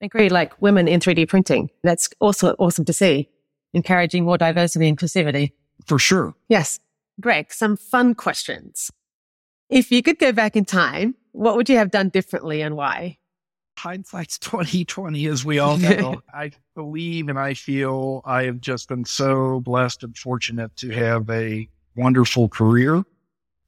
I 0.03 0.07
agree. 0.07 0.29
Like 0.29 0.61
women 0.61 0.89
in 0.89 1.01
3D 1.01 1.29
printing. 1.29 1.71
That's 1.83 2.09
also 2.21 2.55
awesome 2.59 2.85
to 2.85 2.93
see, 2.93 3.29
encouraging 3.73 4.25
more 4.25 4.39
diversity 4.39 4.89
and 4.89 4.99
inclusivity. 4.99 5.53
For 5.87 5.99
sure. 5.99 6.35
Yes. 6.49 6.79
Greg, 7.21 7.53
some 7.53 7.77
fun 7.77 8.15
questions. 8.15 8.91
If 9.69 9.91
you 9.91 10.03
could 10.03 10.19
go 10.19 10.33
back 10.33 10.55
in 10.55 10.65
time, 10.65 11.15
what 11.33 11.57
would 11.57 11.69
you 11.69 11.77
have 11.77 11.91
done 11.91 12.11
differently 12.11 12.61
and 12.63 12.77
why? 12.77 13.19
Hindsight's 13.79 14.39
2020, 14.41 15.27
as 15.27 15.45
we 15.45 15.59
all 15.59 15.77
know. 15.79 16.23
I 16.33 16.53
believe 16.75 17.29
and 17.29 17.39
I 17.39 17.55
feel 17.55 18.23
I 18.25 18.45
have 18.45 18.61
just 18.61 18.89
been 18.89 19.05
so 19.05 19.61
blessed 19.61 20.03
and 20.03 20.17
fortunate 20.17 20.75
to 20.77 20.91
have 20.91 21.29
a 21.31 21.69
wonderful 21.95 22.49
career. 22.49 23.03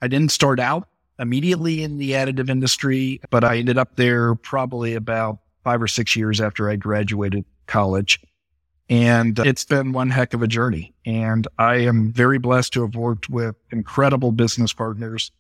I 0.01 0.09
didn't 0.09 0.33
start 0.33 0.61
out 0.61 0.89
immediately 1.19 1.83
in 1.83 1.99
the 1.99 2.13
additive 2.13 2.49
industry, 2.49 3.21
but 3.31 3.45
I 3.45 3.57
ended 3.59 3.79
up 3.79 3.97
there 3.97 4.35
probably 4.35 4.95
about 4.95 5.41
five 5.65 5.83
or 5.83 5.89
six 5.89 6.15
years 6.15 6.41
after 6.41 6.71
I 6.71 6.77
graduated 6.77 7.45
college. 7.67 8.21
And 8.91 9.39
it's 9.41 9.65
been 9.65 9.93
one 9.93 10.09
heck 10.11 10.33
of 10.33 10.43
a 10.43 10.47
journey. 10.47 10.95
And 11.05 11.47
I 11.59 11.77
am 11.77 12.11
very 12.11 12.39
blessed 12.39 12.73
to 12.75 12.83
have 12.83 12.95
worked 12.95 13.29
with 13.29 13.55
incredible 13.71 14.33
business 14.33 14.73
partners, 14.73 15.31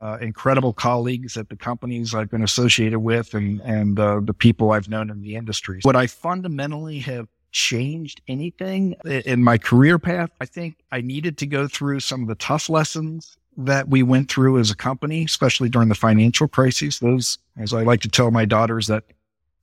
uh, 0.00 0.18
incredible 0.20 0.72
colleagues 0.72 1.36
at 1.36 1.48
the 1.48 1.56
companies 1.56 2.14
I've 2.14 2.30
been 2.30 2.42
associated 2.42 2.98
with 2.98 3.34
and, 3.34 3.60
and 3.62 3.98
uh, 3.98 4.20
the 4.22 4.34
people 4.34 4.72
I've 4.72 4.88
known 4.88 5.10
in 5.10 5.22
the 5.22 5.36
industry. 5.36 5.80
Would 5.84 5.96
I 5.96 6.06
fundamentally 6.06 6.98
have 7.00 7.28
changed 7.52 8.20
anything 8.28 8.94
in 9.04 9.42
my 9.42 9.56
career 9.58 9.98
path? 9.98 10.30
I 10.40 10.46
think 10.46 10.76
I 10.92 11.00
needed 11.00 11.38
to 11.38 11.46
go 11.46 11.66
through 11.66 12.00
some 12.00 12.22
of 12.22 12.28
the 12.28 12.34
tough 12.34 12.68
lessons 12.68 13.36
that 13.56 13.88
we 13.88 14.02
went 14.02 14.30
through 14.30 14.58
as 14.58 14.70
a 14.70 14.76
company, 14.76 15.24
especially 15.24 15.70
during 15.70 15.88
the 15.88 15.94
financial 15.94 16.46
crises. 16.46 16.98
Those, 16.98 17.38
as 17.56 17.72
I 17.72 17.82
like 17.82 18.02
to 18.02 18.08
tell 18.08 18.30
my 18.30 18.44
daughters, 18.44 18.86
that 18.88 19.04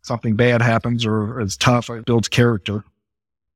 something 0.02 0.36
bad 0.36 0.62
happens 0.62 1.06
or 1.06 1.40
is 1.40 1.56
tough, 1.56 1.90
it 1.90 2.06
builds 2.06 2.28
character. 2.28 2.84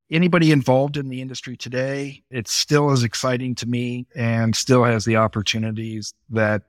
Anybody 0.10 0.52
involved 0.52 0.96
in 0.96 1.10
the 1.10 1.22
industry 1.22 1.58
today, 1.58 2.24
it's 2.32 2.52
still 2.52 2.92
as 2.92 3.04
exciting 3.04 3.56
to 3.56 3.66
me 3.66 4.08
and 4.16 4.56
still 4.56 4.86
has 4.86 5.04
the 5.04 5.18
opportunities 5.18 6.14
that 6.30 6.64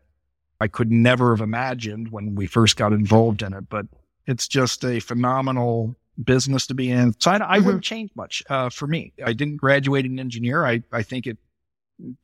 I 0.61 0.66
could 0.66 0.90
never 0.90 1.37
have 1.37 1.40
imagined 1.40 2.11
when 2.11 2.35
we 2.35 2.46
first 2.46 2.77
got 2.77 2.92
involved 2.92 3.42
in 3.42 3.53
it. 3.53 3.68
But 3.68 3.87
it's 4.27 4.48
just 4.48 4.85
a 4.85 4.98
phenomenal 4.98 5.94
business 6.24 6.66
to 6.66 6.74
be 6.74 6.90
in. 6.90 7.14
So 7.20 7.31
I, 7.31 7.37
I 7.37 7.59
wouldn't 7.59 7.77
mm-hmm. 7.77 7.81
change 7.81 8.11
much 8.16 8.42
uh, 8.51 8.70
for 8.70 8.88
me. 8.88 9.12
I 9.24 9.33
didn't 9.33 9.59
graduate 9.59 10.05
an 10.05 10.18
engineer. 10.18 10.66
I, 10.66 10.83
I 10.92 11.03
think 11.03 11.27
it 11.27 11.38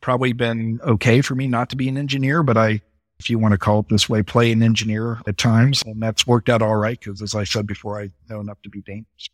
probably 0.00 0.32
been 0.32 0.80
okay 0.82 1.20
for 1.20 1.36
me 1.36 1.46
not 1.46 1.70
to 1.70 1.76
be 1.76 1.88
an 1.88 1.96
engineer, 1.96 2.42
but 2.42 2.56
I, 2.56 2.80
if 3.20 3.30
you 3.30 3.38
want 3.38 3.52
to 3.52 3.58
call 3.58 3.80
it 3.80 3.88
this 3.88 4.08
way, 4.08 4.22
play 4.24 4.50
an 4.50 4.64
engineer 4.64 5.20
at 5.28 5.38
times. 5.38 5.82
And 5.86 6.02
that's 6.02 6.26
worked 6.26 6.48
out 6.48 6.60
all 6.60 6.76
right 6.76 6.98
because, 6.98 7.22
as 7.22 7.36
I 7.36 7.44
said 7.44 7.68
before, 7.68 8.00
I 8.00 8.10
know 8.28 8.40
enough 8.40 8.60
to 8.62 8.68
be 8.68 8.82
dangerous. 8.82 9.28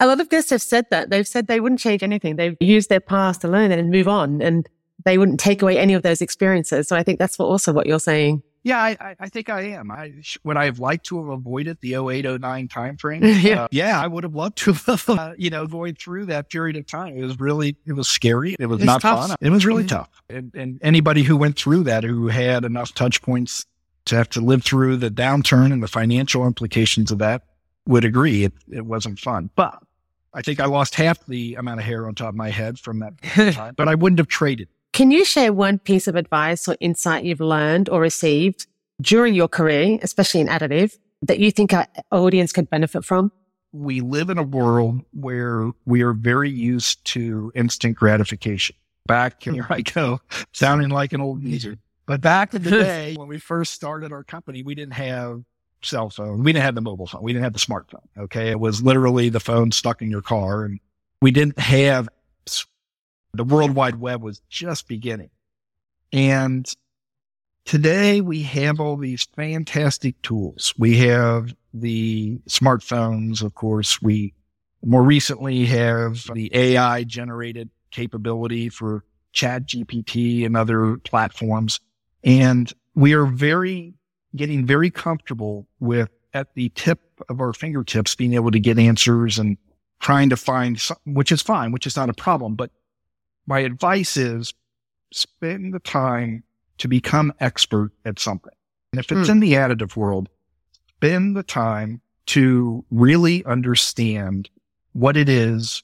A 0.00 0.06
lot 0.06 0.20
of 0.20 0.28
guests 0.28 0.50
have 0.50 0.62
said 0.62 0.86
that. 0.90 1.10
They've 1.10 1.26
said 1.26 1.46
they 1.46 1.60
wouldn't 1.60 1.80
change 1.80 2.02
anything. 2.02 2.36
They've 2.36 2.56
used 2.60 2.88
their 2.88 3.00
past 3.00 3.42
to 3.42 3.48
learn 3.48 3.70
and 3.72 3.90
move 3.90 4.08
on, 4.08 4.42
and 4.42 4.68
they 5.04 5.18
wouldn't 5.18 5.40
take 5.40 5.62
away 5.62 5.78
any 5.78 5.94
of 5.94 6.02
those 6.02 6.20
experiences. 6.20 6.88
So 6.88 6.96
I 6.96 7.02
think 7.02 7.18
that's 7.18 7.38
what 7.38 7.46
also 7.46 7.72
what 7.72 7.86
you're 7.86 8.00
saying. 8.00 8.42
Yeah, 8.64 8.82
I, 8.82 9.14
I 9.20 9.28
think 9.28 9.50
I 9.50 9.60
am. 9.60 9.90
I 9.90 10.14
would 10.42 10.56
I 10.56 10.64
have 10.64 10.78
liked 10.78 11.04
to 11.06 11.18
have 11.18 11.28
avoided 11.28 11.78
the 11.82 11.96
08, 11.96 12.24
09 12.40 12.68
timeframe. 12.68 13.20
yeah. 13.42 13.64
Uh, 13.64 13.68
yeah, 13.70 14.00
I 14.00 14.06
would 14.06 14.24
have 14.24 14.34
loved 14.34 14.56
to 14.58 14.72
have, 14.72 15.04
uh, 15.08 15.34
you 15.36 15.50
know, 15.50 15.64
avoid 15.64 15.98
through 15.98 16.26
that 16.26 16.48
period 16.48 16.76
of 16.76 16.86
time. 16.86 17.14
It 17.18 17.22
was 17.22 17.38
really, 17.38 17.76
it 17.84 17.92
was 17.92 18.08
scary. 18.08 18.56
It 18.58 18.66
was 18.66 18.82
not 18.82 19.02
tough. 19.02 19.28
fun. 19.28 19.36
It 19.42 19.50
was 19.50 19.66
really 19.66 19.82
mm-hmm. 19.82 19.96
tough. 19.96 20.22
And, 20.30 20.50
and 20.54 20.78
anybody 20.82 21.22
who 21.24 21.36
went 21.36 21.58
through 21.58 21.84
that, 21.84 22.04
who 22.04 22.28
had 22.28 22.64
enough 22.64 22.94
touch 22.94 23.20
points 23.20 23.66
to 24.06 24.16
have 24.16 24.30
to 24.30 24.40
live 24.40 24.64
through 24.64 24.96
the 24.96 25.10
downturn 25.10 25.70
and 25.70 25.82
the 25.82 25.88
financial 25.88 26.46
implications 26.46 27.10
of 27.10 27.18
that 27.18 27.42
would 27.86 28.04
agree 28.04 28.44
it, 28.44 28.52
it 28.70 28.86
wasn't 28.86 29.18
fun. 29.18 29.50
But 29.56 29.78
I 30.32 30.42
think 30.42 30.60
I 30.60 30.66
lost 30.66 30.94
half 30.94 31.24
the 31.26 31.54
amount 31.54 31.80
of 31.80 31.86
hair 31.86 32.06
on 32.06 32.14
top 32.14 32.30
of 32.30 32.34
my 32.34 32.50
head 32.50 32.78
from 32.78 33.00
that 33.00 33.20
time, 33.52 33.74
but 33.76 33.88
I 33.88 33.94
wouldn't 33.94 34.18
have 34.18 34.28
traded 34.28 34.68
can 34.94 35.10
you 35.10 35.24
share 35.24 35.52
one 35.52 35.80
piece 35.80 36.06
of 36.06 36.14
advice 36.14 36.68
or 36.68 36.76
insight 36.78 37.24
you've 37.24 37.40
learned 37.40 37.88
or 37.88 38.00
received 38.00 38.68
during 39.00 39.34
your 39.34 39.48
career, 39.48 39.98
especially 40.02 40.40
in 40.40 40.46
additive, 40.46 40.96
that 41.22 41.40
you 41.40 41.50
think 41.50 41.72
our 41.72 41.88
audience 42.12 42.52
could 42.52 42.70
benefit 42.70 43.04
from? 43.04 43.32
We 43.72 44.00
live 44.00 44.30
in 44.30 44.38
a 44.38 44.44
world 44.44 45.00
where 45.12 45.72
we 45.84 46.02
are 46.02 46.12
very 46.12 46.48
used 46.48 47.04
to 47.06 47.50
instant 47.56 47.96
gratification. 47.96 48.76
Back 49.06 49.42
here 49.42 49.66
I 49.68 49.82
mm-hmm. 49.82 49.98
go, 49.98 50.20
sounding 50.52 50.90
like 50.90 51.12
an 51.12 51.20
old 51.20 51.42
geezer. 51.42 51.76
But 52.06 52.20
back 52.20 52.54
in 52.54 52.62
the 52.62 52.70
day, 52.84 53.16
when 53.16 53.26
we 53.26 53.40
first 53.40 53.74
started 53.74 54.12
our 54.12 54.22
company, 54.22 54.62
we 54.62 54.76
didn't 54.76 54.94
have 54.94 55.42
cell 55.84 56.10
phone. 56.10 56.42
We 56.42 56.52
didn't 56.52 56.64
have 56.64 56.74
the 56.74 56.80
mobile 56.80 57.06
phone. 57.06 57.22
We 57.22 57.32
didn't 57.32 57.44
have 57.44 57.52
the 57.52 57.58
smartphone. 57.58 58.06
Okay. 58.18 58.50
It 58.50 58.60
was 58.60 58.82
literally 58.82 59.28
the 59.28 59.40
phone 59.40 59.72
stuck 59.72 60.02
in 60.02 60.10
your 60.10 60.22
car 60.22 60.64
and 60.64 60.80
we 61.20 61.30
didn't 61.30 61.58
have 61.58 62.08
the 63.34 63.44
World 63.44 63.72
Wide 63.72 63.96
Web 63.96 64.22
was 64.22 64.40
just 64.48 64.86
beginning. 64.88 65.30
And 66.12 66.72
today 67.64 68.20
we 68.20 68.42
have 68.42 68.78
all 68.78 68.96
these 68.96 69.24
fantastic 69.34 70.20
tools. 70.22 70.72
We 70.78 70.98
have 70.98 71.54
the 71.72 72.38
smartphones, 72.48 73.42
of 73.42 73.54
course. 73.54 74.00
We 74.00 74.34
more 74.84 75.02
recently 75.02 75.64
have 75.66 76.24
the 76.32 76.50
AI 76.54 77.04
generated 77.04 77.70
capability 77.90 78.68
for 78.68 79.04
ChatGPT 79.34 80.46
and 80.46 80.56
other 80.56 80.98
platforms. 80.98 81.80
And 82.22 82.72
we 82.94 83.14
are 83.14 83.26
very 83.26 83.94
getting 84.36 84.66
very 84.66 84.90
comfortable 84.90 85.66
with 85.80 86.10
at 86.32 86.54
the 86.54 86.70
tip 86.70 87.00
of 87.28 87.40
our 87.40 87.52
fingertips 87.52 88.14
being 88.14 88.34
able 88.34 88.50
to 88.50 88.58
get 88.58 88.78
answers 88.78 89.38
and 89.38 89.56
trying 90.00 90.28
to 90.30 90.36
find 90.36 90.80
some, 90.80 90.96
which 91.06 91.30
is 91.30 91.40
fine, 91.40 91.72
which 91.72 91.86
is 91.86 91.96
not 91.96 92.10
a 92.10 92.14
problem, 92.14 92.54
but 92.54 92.70
my 93.46 93.60
advice 93.60 94.16
is 94.16 94.52
spend 95.12 95.72
the 95.72 95.78
time 95.80 96.42
to 96.78 96.88
become 96.88 97.32
expert 97.40 97.92
at 98.04 98.18
something. 98.18 98.52
And 98.92 99.00
if 99.00 99.10
it's 99.12 99.28
mm. 99.28 99.32
in 99.32 99.40
the 99.40 99.52
additive 99.52 99.96
world, 99.96 100.28
spend 100.88 101.36
the 101.36 101.42
time 101.42 102.00
to 102.26 102.84
really 102.90 103.44
understand 103.44 104.50
what 104.92 105.16
it 105.16 105.28
is 105.28 105.82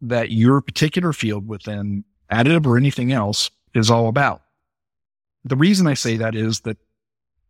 that 0.00 0.30
your 0.30 0.60
particular 0.60 1.12
field 1.12 1.46
within 1.46 2.04
additive 2.30 2.66
or 2.66 2.76
anything 2.76 3.12
else 3.12 3.50
is 3.74 3.90
all 3.90 4.08
about. 4.08 4.42
The 5.44 5.56
reason 5.56 5.86
I 5.86 5.94
say 5.94 6.16
that 6.16 6.34
is 6.34 6.60
that 6.60 6.78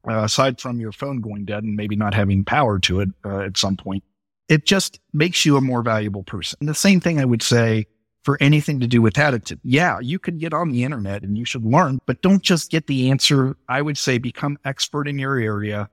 uh, 0.08 0.24
aside 0.24 0.60
from 0.60 0.80
your 0.80 0.92
phone 0.92 1.20
going 1.20 1.44
dead 1.44 1.64
and 1.64 1.76
maybe 1.76 1.96
not 1.96 2.14
having 2.14 2.44
power 2.44 2.78
to 2.80 3.00
it 3.00 3.08
uh, 3.24 3.40
at 3.40 3.56
some 3.56 3.76
point, 3.76 4.04
it 4.48 4.66
just 4.66 5.00
makes 5.12 5.44
you 5.44 5.56
a 5.56 5.60
more 5.60 5.82
valuable 5.82 6.22
person. 6.22 6.58
And 6.60 6.68
the 6.68 6.74
same 6.74 7.00
thing 7.00 7.18
I 7.18 7.24
would 7.24 7.42
say 7.42 7.86
for 8.22 8.38
anything 8.40 8.80
to 8.80 8.86
do 8.86 9.02
with 9.02 9.14
additive. 9.14 9.60
Yeah, 9.62 10.00
you 10.00 10.18
can 10.18 10.38
get 10.38 10.54
on 10.54 10.70
the 10.70 10.82
internet 10.82 11.22
and 11.22 11.36
you 11.36 11.44
should 11.44 11.64
learn, 11.64 12.00
but 12.06 12.22
don't 12.22 12.42
just 12.42 12.70
get 12.70 12.86
the 12.86 13.10
answer. 13.10 13.56
I 13.68 13.82
would 13.82 13.98
say 13.98 14.18
become 14.18 14.58
expert 14.64 15.06
in 15.06 15.18
your 15.18 15.38
area, 15.38 15.90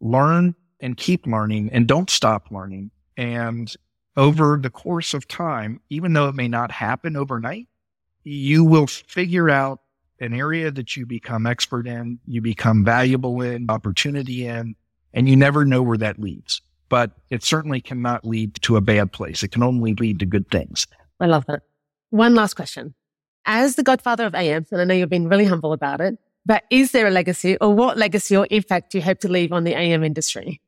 learn 0.00 0.54
and 0.80 0.96
keep 0.96 1.26
learning 1.26 1.70
and 1.72 1.86
don't 1.86 2.10
stop 2.10 2.50
learning. 2.50 2.90
And 3.16 3.74
over 4.16 4.58
the 4.60 4.70
course 4.70 5.14
of 5.14 5.26
time, 5.26 5.80
even 5.88 6.12
though 6.12 6.28
it 6.28 6.34
may 6.34 6.48
not 6.48 6.70
happen 6.70 7.16
overnight, 7.16 7.68
you 8.24 8.64
will 8.64 8.86
figure 8.86 9.48
out 9.48 9.80
an 10.20 10.34
area 10.34 10.70
that 10.70 10.96
you 10.96 11.06
become 11.06 11.46
expert 11.46 11.86
in, 11.86 12.18
you 12.26 12.40
become 12.40 12.84
valuable 12.84 13.40
in, 13.40 13.66
opportunity 13.70 14.46
in, 14.46 14.74
and 15.14 15.28
you 15.28 15.36
never 15.36 15.64
know 15.64 15.82
where 15.82 15.98
that 15.98 16.18
leads. 16.18 16.60
But 16.88 17.12
it 17.30 17.42
certainly 17.42 17.80
cannot 17.80 18.24
lead 18.24 18.56
to 18.62 18.76
a 18.76 18.80
bad 18.80 19.12
place. 19.12 19.42
It 19.42 19.52
can 19.52 19.62
only 19.62 19.94
lead 19.94 20.18
to 20.20 20.26
good 20.26 20.50
things. 20.50 20.86
I 21.20 21.26
love 21.26 21.46
that. 21.46 21.62
One 22.10 22.34
last 22.34 22.54
question. 22.54 22.94
As 23.46 23.76
the 23.76 23.82
godfather 23.82 24.26
of 24.26 24.34
AM, 24.34 24.66
and 24.70 24.80
I 24.80 24.84
know 24.84 24.94
you've 24.94 25.08
been 25.08 25.28
really 25.28 25.44
humble 25.44 25.72
about 25.72 26.00
it, 26.00 26.18
but 26.44 26.64
is 26.70 26.92
there 26.92 27.06
a 27.06 27.10
legacy 27.10 27.56
or 27.58 27.74
what 27.74 27.96
legacy 27.96 28.36
or 28.36 28.46
impact 28.50 28.92
do 28.92 28.98
you 28.98 29.04
hope 29.04 29.20
to 29.20 29.28
leave 29.28 29.52
on 29.52 29.64
the 29.64 29.76
AM 29.76 30.02
industry? 30.02 30.60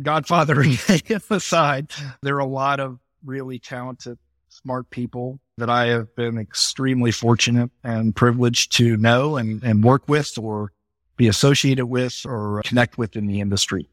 Godfather 0.00 0.62
AM 0.88 1.20
aside, 1.30 1.90
there 2.22 2.36
are 2.36 2.40
a 2.40 2.46
lot 2.46 2.80
of 2.80 2.98
really 3.24 3.58
talented, 3.58 4.18
smart 4.62 4.90
people 4.90 5.40
that 5.58 5.70
I 5.70 5.86
have 5.86 6.14
been 6.14 6.38
extremely 6.38 7.10
fortunate 7.12 7.70
and 7.84 8.14
privileged 8.14 8.76
to 8.76 8.96
know 8.96 9.36
and, 9.36 9.62
and 9.62 9.84
work 9.84 10.08
with 10.08 10.36
or 10.38 10.72
be 11.16 11.28
associated 11.28 11.86
with 11.86 12.22
or 12.24 12.62
connect 12.64 12.98
with 12.98 13.16
in 13.16 13.26
the 13.26 13.40
industry. 13.40 13.88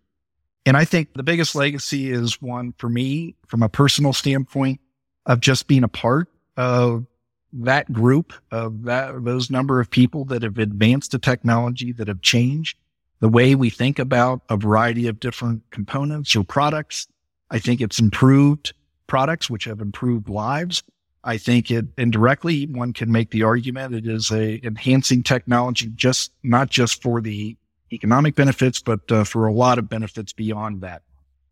And 0.65 0.75
I 0.75 0.85
think 0.85 1.13
the 1.13 1.23
biggest 1.23 1.55
legacy 1.55 2.11
is 2.11 2.41
one 2.41 2.73
for 2.77 2.89
me 2.89 3.35
from 3.47 3.63
a 3.63 3.69
personal 3.69 4.13
standpoint 4.13 4.79
of 5.25 5.39
just 5.39 5.67
being 5.67 5.83
a 5.83 5.89
part 5.89 6.29
of 6.55 7.05
that 7.53 7.91
group 7.91 8.33
of 8.51 8.83
that, 8.83 9.23
those 9.23 9.49
number 9.49 9.79
of 9.79 9.89
people 9.89 10.25
that 10.25 10.43
have 10.43 10.57
advanced 10.57 11.11
the 11.11 11.19
technology 11.19 11.91
that 11.93 12.07
have 12.07 12.21
changed 12.21 12.77
the 13.19 13.29
way 13.29 13.55
we 13.55 13.69
think 13.69 13.97
about 13.99 14.41
a 14.49 14.57
variety 14.57 15.07
of 15.07 15.19
different 15.19 15.63
components 15.71 16.35
or 16.35 16.43
products. 16.43 17.07
I 17.49 17.59
think 17.59 17.81
it's 17.81 17.99
improved 17.99 18.73
products, 19.07 19.49
which 19.49 19.65
have 19.65 19.81
improved 19.81 20.29
lives. 20.29 20.83
I 21.23 21.37
think 21.37 21.71
it 21.71 21.85
indirectly, 21.97 22.67
one 22.67 22.93
can 22.93 23.11
make 23.11 23.31
the 23.31 23.43
argument 23.43 23.95
it 23.95 24.07
is 24.07 24.31
a 24.31 24.65
enhancing 24.65 25.23
technology, 25.23 25.89
just 25.95 26.31
not 26.43 26.69
just 26.69 27.01
for 27.01 27.19
the 27.19 27.57
economic 27.91 28.35
benefits, 28.35 28.81
but 28.81 29.11
uh, 29.11 29.23
for 29.23 29.47
a 29.47 29.53
lot 29.53 29.77
of 29.79 29.89
benefits 29.89 30.33
beyond 30.33 30.81
that. 30.81 31.01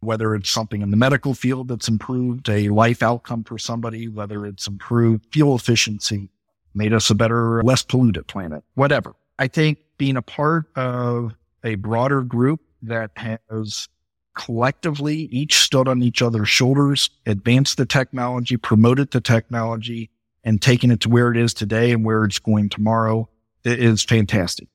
whether 0.05 0.35
it's 0.35 0.49
something 0.49 0.81
in 0.81 0.91
the 0.91 0.97
medical 0.97 1.33
field 1.33 1.67
that's 1.67 1.87
improved 1.87 2.47
a 2.49 2.69
life 2.69 3.03
outcome 3.03 3.43
for 3.43 3.57
somebody, 3.57 4.07
whether 4.07 4.45
it's 4.45 4.67
improved 4.67 5.25
fuel 5.31 5.55
efficiency, 5.55 6.29
made 6.73 6.93
us 6.93 7.09
a 7.09 7.15
better, 7.15 7.61
less 7.63 7.81
polluted 7.83 8.27
planet, 8.27 8.63
whatever. 8.75 9.13
I 9.39 9.47
think 9.47 9.79
being 9.97 10.17
a 10.17 10.21
part 10.21 10.65
of 10.75 11.33
a 11.63 11.75
broader 11.75 12.21
group 12.21 12.61
that 12.83 13.11
has 13.15 13.89
collectively 14.35 15.15
each 15.31 15.57
stood 15.57 15.87
on 15.87 16.03
each 16.03 16.21
other's 16.21 16.49
shoulders, 16.49 17.09
advanced 17.25 17.77
the 17.77 17.85
technology, 17.85 18.57
promoted 18.57 19.11
the 19.11 19.21
technology, 19.21 20.09
and 20.43 20.61
taken 20.61 20.91
it 20.91 20.99
to 21.01 21.09
where 21.09 21.31
it 21.31 21.37
is 21.37 21.53
today 21.53 21.91
and 21.91 22.05
where 22.05 22.23
it's 22.23 22.39
going 22.39 22.69
tomorrow 22.69 23.27
is 23.63 24.03
fantastic. 24.03 24.67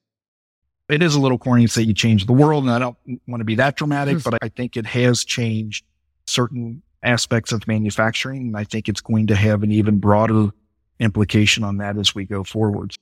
It 0.88 1.02
is 1.02 1.14
a 1.14 1.20
little 1.20 1.38
corny 1.38 1.66
to 1.66 1.72
say 1.72 1.82
you 1.82 1.94
change 1.94 2.26
the 2.26 2.32
world, 2.32 2.64
and 2.64 2.72
I 2.72 2.80
don't 2.80 2.96
want 3.28 3.40
to 3.40 3.44
be 3.44 3.54
that 3.54 3.76
dramatic, 3.76 4.14
hmm. 4.16 4.28
but 4.28 4.42
I 4.42 4.48
think 4.48 4.76
it 4.76 4.86
has 4.86 5.24
changed 5.24 5.84
certain 6.26 6.82
aspects 7.02 7.52
of 7.52 7.66
manufacturing. 7.68 8.48
And 8.48 8.56
I 8.56 8.64
think 8.64 8.88
it's 8.88 9.00
going 9.00 9.28
to 9.28 9.36
have 9.36 9.62
an 9.62 9.70
even 9.70 9.98
broader 9.98 10.50
implication 10.98 11.64
on 11.64 11.78
that 11.78 11.96
as 11.96 12.14
we 12.14 12.24
go 12.24 12.42
forward. 12.44 12.94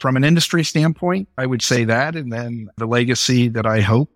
From 0.00 0.16
an 0.16 0.24
industry 0.24 0.64
standpoint, 0.64 1.28
I 1.36 1.46
would 1.46 1.62
say 1.62 1.84
that. 1.84 2.16
And 2.16 2.32
then 2.32 2.68
the 2.76 2.86
legacy 2.86 3.48
that 3.48 3.66
I 3.66 3.80
hope 3.80 4.13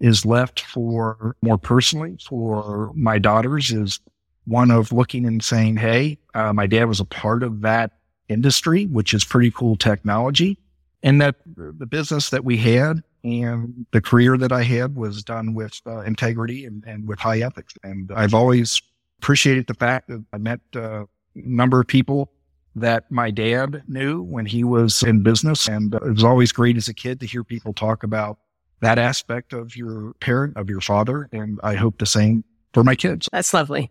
is 0.00 0.24
left 0.24 0.60
for 0.60 1.36
more 1.42 1.58
personally 1.58 2.16
for 2.26 2.90
my 2.94 3.18
daughters 3.18 3.70
is 3.70 4.00
one 4.46 4.70
of 4.70 4.92
looking 4.92 5.26
and 5.26 5.42
saying, 5.44 5.76
Hey, 5.76 6.18
uh, 6.34 6.52
my 6.52 6.66
dad 6.66 6.86
was 6.86 7.00
a 7.00 7.04
part 7.04 7.42
of 7.42 7.60
that 7.60 7.92
industry, 8.28 8.86
which 8.86 9.12
is 9.12 9.24
pretty 9.24 9.50
cool 9.50 9.76
technology. 9.76 10.58
And 11.02 11.20
that 11.20 11.36
the 11.56 11.86
business 11.86 12.30
that 12.30 12.44
we 12.44 12.56
had 12.56 13.02
and 13.24 13.86
the 13.92 14.00
career 14.00 14.36
that 14.38 14.52
I 14.52 14.62
had 14.62 14.96
was 14.96 15.22
done 15.22 15.54
with 15.54 15.80
uh, 15.86 16.00
integrity 16.00 16.64
and, 16.64 16.84
and, 16.86 17.06
with 17.08 17.18
high 17.18 17.40
ethics. 17.40 17.74
And 17.82 18.10
I've 18.14 18.34
always 18.34 18.80
appreciated 19.18 19.66
the 19.66 19.74
fact 19.74 20.08
that 20.08 20.24
I 20.32 20.38
met 20.38 20.60
uh, 20.74 21.02
a 21.02 21.06
number 21.34 21.80
of 21.80 21.86
people 21.86 22.32
that 22.76 23.10
my 23.10 23.30
dad 23.30 23.82
knew 23.88 24.22
when 24.22 24.46
he 24.46 24.62
was 24.62 25.02
in 25.02 25.22
business. 25.22 25.68
And 25.68 25.94
it 25.94 26.02
was 26.02 26.24
always 26.24 26.52
great 26.52 26.76
as 26.76 26.88
a 26.88 26.94
kid 26.94 27.20
to 27.20 27.26
hear 27.26 27.44
people 27.44 27.72
talk 27.72 28.02
about 28.02 28.38
that 28.80 28.98
aspect 28.98 29.52
of 29.52 29.76
your 29.76 30.14
parent, 30.20 30.56
of 30.56 30.68
your 30.68 30.80
father. 30.80 31.28
And 31.32 31.60
I 31.62 31.74
hope 31.74 31.98
the 31.98 32.06
same 32.06 32.44
for 32.72 32.84
my 32.84 32.94
kids. 32.94 33.28
That's 33.32 33.52
lovely. 33.52 33.90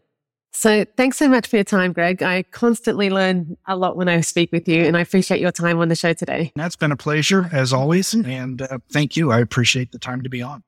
So 0.52 0.84
thanks 0.98 1.18
so 1.18 1.30
much 1.30 1.48
for 1.48 1.58
your 1.58 1.64
time, 1.64 1.94
Greg. 1.94 2.24
I 2.24 2.44
constantly 2.44 3.10
learn 3.10 3.56
a 3.68 3.76
lot 3.76 3.96
when 3.96 4.10
I 4.10 4.22
speak 4.22 4.52
with 4.52 4.68
you, 4.68 4.84
and 4.84 4.98
I 4.98 5.02
appreciate 5.02 5.40
your 5.40 5.52
time 5.52 5.80
on 5.80 5.90
the 5.90 5.96
show 5.96 6.14
today. 6.14 6.52
That's 6.56 6.76
been 6.76 6.92
a 6.92 6.98
pleasure, 6.98 7.50
as 7.54 7.72
always. 7.72 8.14
And 8.16 8.62
uh, 8.62 8.80
thank 8.92 9.16
you. 9.16 9.32
I 9.32 9.40
appreciate 9.40 9.92
the 9.92 10.00
time 10.00 10.24
to 10.24 10.30
be 10.30 10.42
on. 10.42 10.64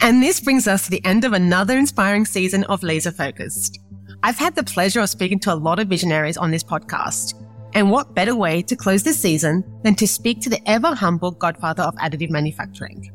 And 0.00 0.22
this 0.22 0.40
brings 0.40 0.66
us 0.66 0.84
to 0.84 0.90
the 0.90 1.04
end 1.04 1.24
of 1.24 1.32
another 1.32 1.76
inspiring 1.76 2.26
season 2.26 2.64
of 2.64 2.82
Laser 2.82 3.12
Focused. 3.12 3.78
I've 4.22 4.38
had 4.38 4.54
the 4.54 4.64
pleasure 4.64 5.00
of 5.00 5.10
speaking 5.10 5.40
to 5.40 5.52
a 5.52 5.56
lot 5.56 5.80
of 5.80 5.88
visionaries 5.88 6.36
on 6.36 6.52
this 6.52 6.62
podcast. 6.62 7.34
And 7.74 7.90
what 7.90 8.14
better 8.14 8.36
way 8.36 8.62
to 8.62 8.76
close 8.76 9.02
this 9.02 9.18
season 9.18 9.64
than 9.82 9.94
to 9.94 10.06
speak 10.06 10.40
to 10.42 10.50
the 10.50 10.60
ever 10.68 10.94
humble 10.94 11.30
godfather 11.30 11.82
of 11.82 11.94
additive 11.96 12.30
manufacturing? 12.30 13.10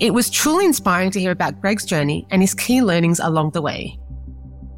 It 0.00 0.12
was 0.12 0.30
truly 0.30 0.64
inspiring 0.64 1.10
to 1.12 1.20
hear 1.20 1.30
about 1.30 1.60
Greg's 1.60 1.84
journey 1.84 2.26
and 2.30 2.42
his 2.42 2.54
key 2.54 2.82
learnings 2.82 3.20
along 3.20 3.52
the 3.52 3.62
way. 3.62 3.98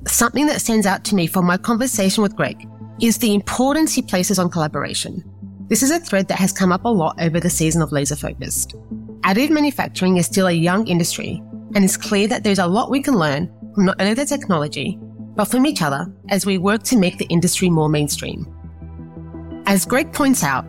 Something 0.06 0.46
that 0.46 0.60
stands 0.60 0.86
out 0.86 1.04
to 1.04 1.14
me 1.14 1.26
from 1.26 1.46
my 1.46 1.56
conversation 1.56 2.22
with 2.22 2.36
Greg 2.36 2.68
is 3.00 3.18
the 3.18 3.34
importance 3.34 3.92
he 3.92 4.02
places 4.02 4.38
on 4.38 4.50
collaboration. 4.50 5.24
This 5.68 5.82
is 5.82 5.90
a 5.90 5.98
thread 5.98 6.28
that 6.28 6.38
has 6.38 6.52
come 6.52 6.72
up 6.72 6.84
a 6.84 6.88
lot 6.88 7.20
over 7.20 7.40
the 7.40 7.50
season 7.50 7.80
of 7.80 7.92
Laser 7.92 8.16
Focused. 8.16 8.74
Additive 9.22 9.50
manufacturing 9.50 10.16
is 10.16 10.26
still 10.26 10.46
a 10.46 10.52
young 10.52 10.86
industry, 10.86 11.42
and 11.74 11.84
it's 11.84 11.96
clear 11.96 12.26
that 12.28 12.44
there's 12.44 12.58
a 12.58 12.66
lot 12.66 12.90
we 12.90 13.02
can 13.02 13.14
learn 13.14 13.50
from 13.74 13.86
not 13.86 14.00
only 14.00 14.14
the 14.14 14.24
technology, 14.24 14.98
but 15.36 15.46
from 15.46 15.66
each 15.66 15.82
other 15.82 16.12
as 16.28 16.44
we 16.44 16.58
work 16.58 16.82
to 16.84 16.98
make 16.98 17.18
the 17.18 17.26
industry 17.26 17.70
more 17.70 17.88
mainstream. 17.88 18.46
As 19.70 19.86
Greg 19.86 20.12
points 20.12 20.42
out, 20.42 20.64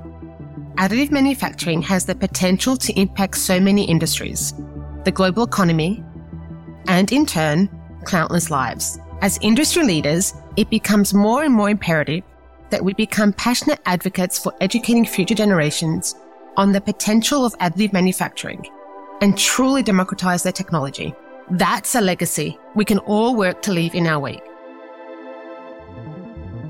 additive 0.75 1.09
manufacturing 1.09 1.81
has 1.81 2.05
the 2.05 2.13
potential 2.13 2.77
to 2.77 2.93
impact 2.93 3.35
so 3.35 3.59
many 3.59 3.83
industries, 3.83 4.53
the 5.05 5.11
global 5.11 5.41
economy, 5.41 6.03
and 6.87 7.11
in 7.11 7.25
turn, 7.25 7.67
countless 8.05 8.51
lives. 8.51 8.99
As 9.23 9.39
industry 9.41 9.83
leaders, 9.83 10.35
it 10.55 10.69
becomes 10.69 11.15
more 11.15 11.43
and 11.43 11.51
more 11.51 11.71
imperative 11.71 12.23
that 12.69 12.85
we 12.85 12.93
become 12.93 13.33
passionate 13.33 13.79
advocates 13.87 14.37
for 14.37 14.53
educating 14.61 15.07
future 15.07 15.33
generations 15.33 16.13
on 16.55 16.71
the 16.71 16.79
potential 16.79 17.43
of 17.43 17.57
additive 17.57 17.93
manufacturing 17.93 18.63
and 19.19 19.35
truly 19.35 19.81
democratize 19.81 20.43
their 20.43 20.53
technology. 20.53 21.11
That's 21.49 21.95
a 21.95 22.01
legacy 22.01 22.55
we 22.75 22.85
can 22.85 22.99
all 22.99 23.35
work 23.35 23.63
to 23.63 23.71
leave 23.71 23.95
in 23.95 24.05
our 24.05 24.19
wake. 24.19 24.43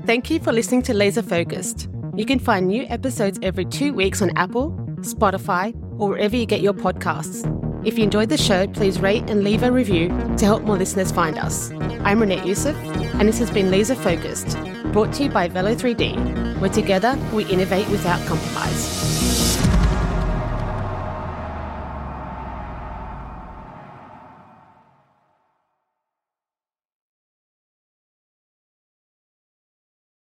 Thank 0.06 0.30
you 0.30 0.40
for 0.40 0.50
listening 0.50 0.80
to 0.84 0.94
Laser 0.94 1.20
Focused. 1.20 1.90
You 2.14 2.26
can 2.26 2.38
find 2.38 2.66
new 2.66 2.84
episodes 2.90 3.38
every 3.40 3.64
two 3.64 3.94
weeks 3.94 4.20
on 4.20 4.36
Apple, 4.36 4.72
Spotify, 5.00 5.74
or 5.98 6.10
wherever 6.10 6.36
you 6.36 6.44
get 6.44 6.60
your 6.60 6.74
podcasts. 6.74 7.48
If 7.86 7.96
you 7.96 8.04
enjoyed 8.04 8.28
the 8.28 8.36
show, 8.36 8.66
please 8.66 9.00
rate 9.00 9.30
and 9.30 9.42
leave 9.42 9.62
a 9.62 9.72
review 9.72 10.08
to 10.36 10.44
help 10.44 10.62
more 10.62 10.76
listeners 10.76 11.10
find 11.10 11.38
us. 11.38 11.70
I'm 12.04 12.20
Renette 12.20 12.44
Youssef, 12.44 12.76
and 13.14 13.26
this 13.26 13.38
has 13.38 13.50
been 13.50 13.70
Laser 13.70 13.94
Focused, 13.94 14.58
brought 14.92 15.14
to 15.14 15.24
you 15.24 15.30
by 15.30 15.48
Velo3D, 15.48 16.60
where 16.60 16.68
together 16.68 17.18
we 17.32 17.46
innovate 17.46 17.88
without 17.88 18.20
compromise. 18.26 19.31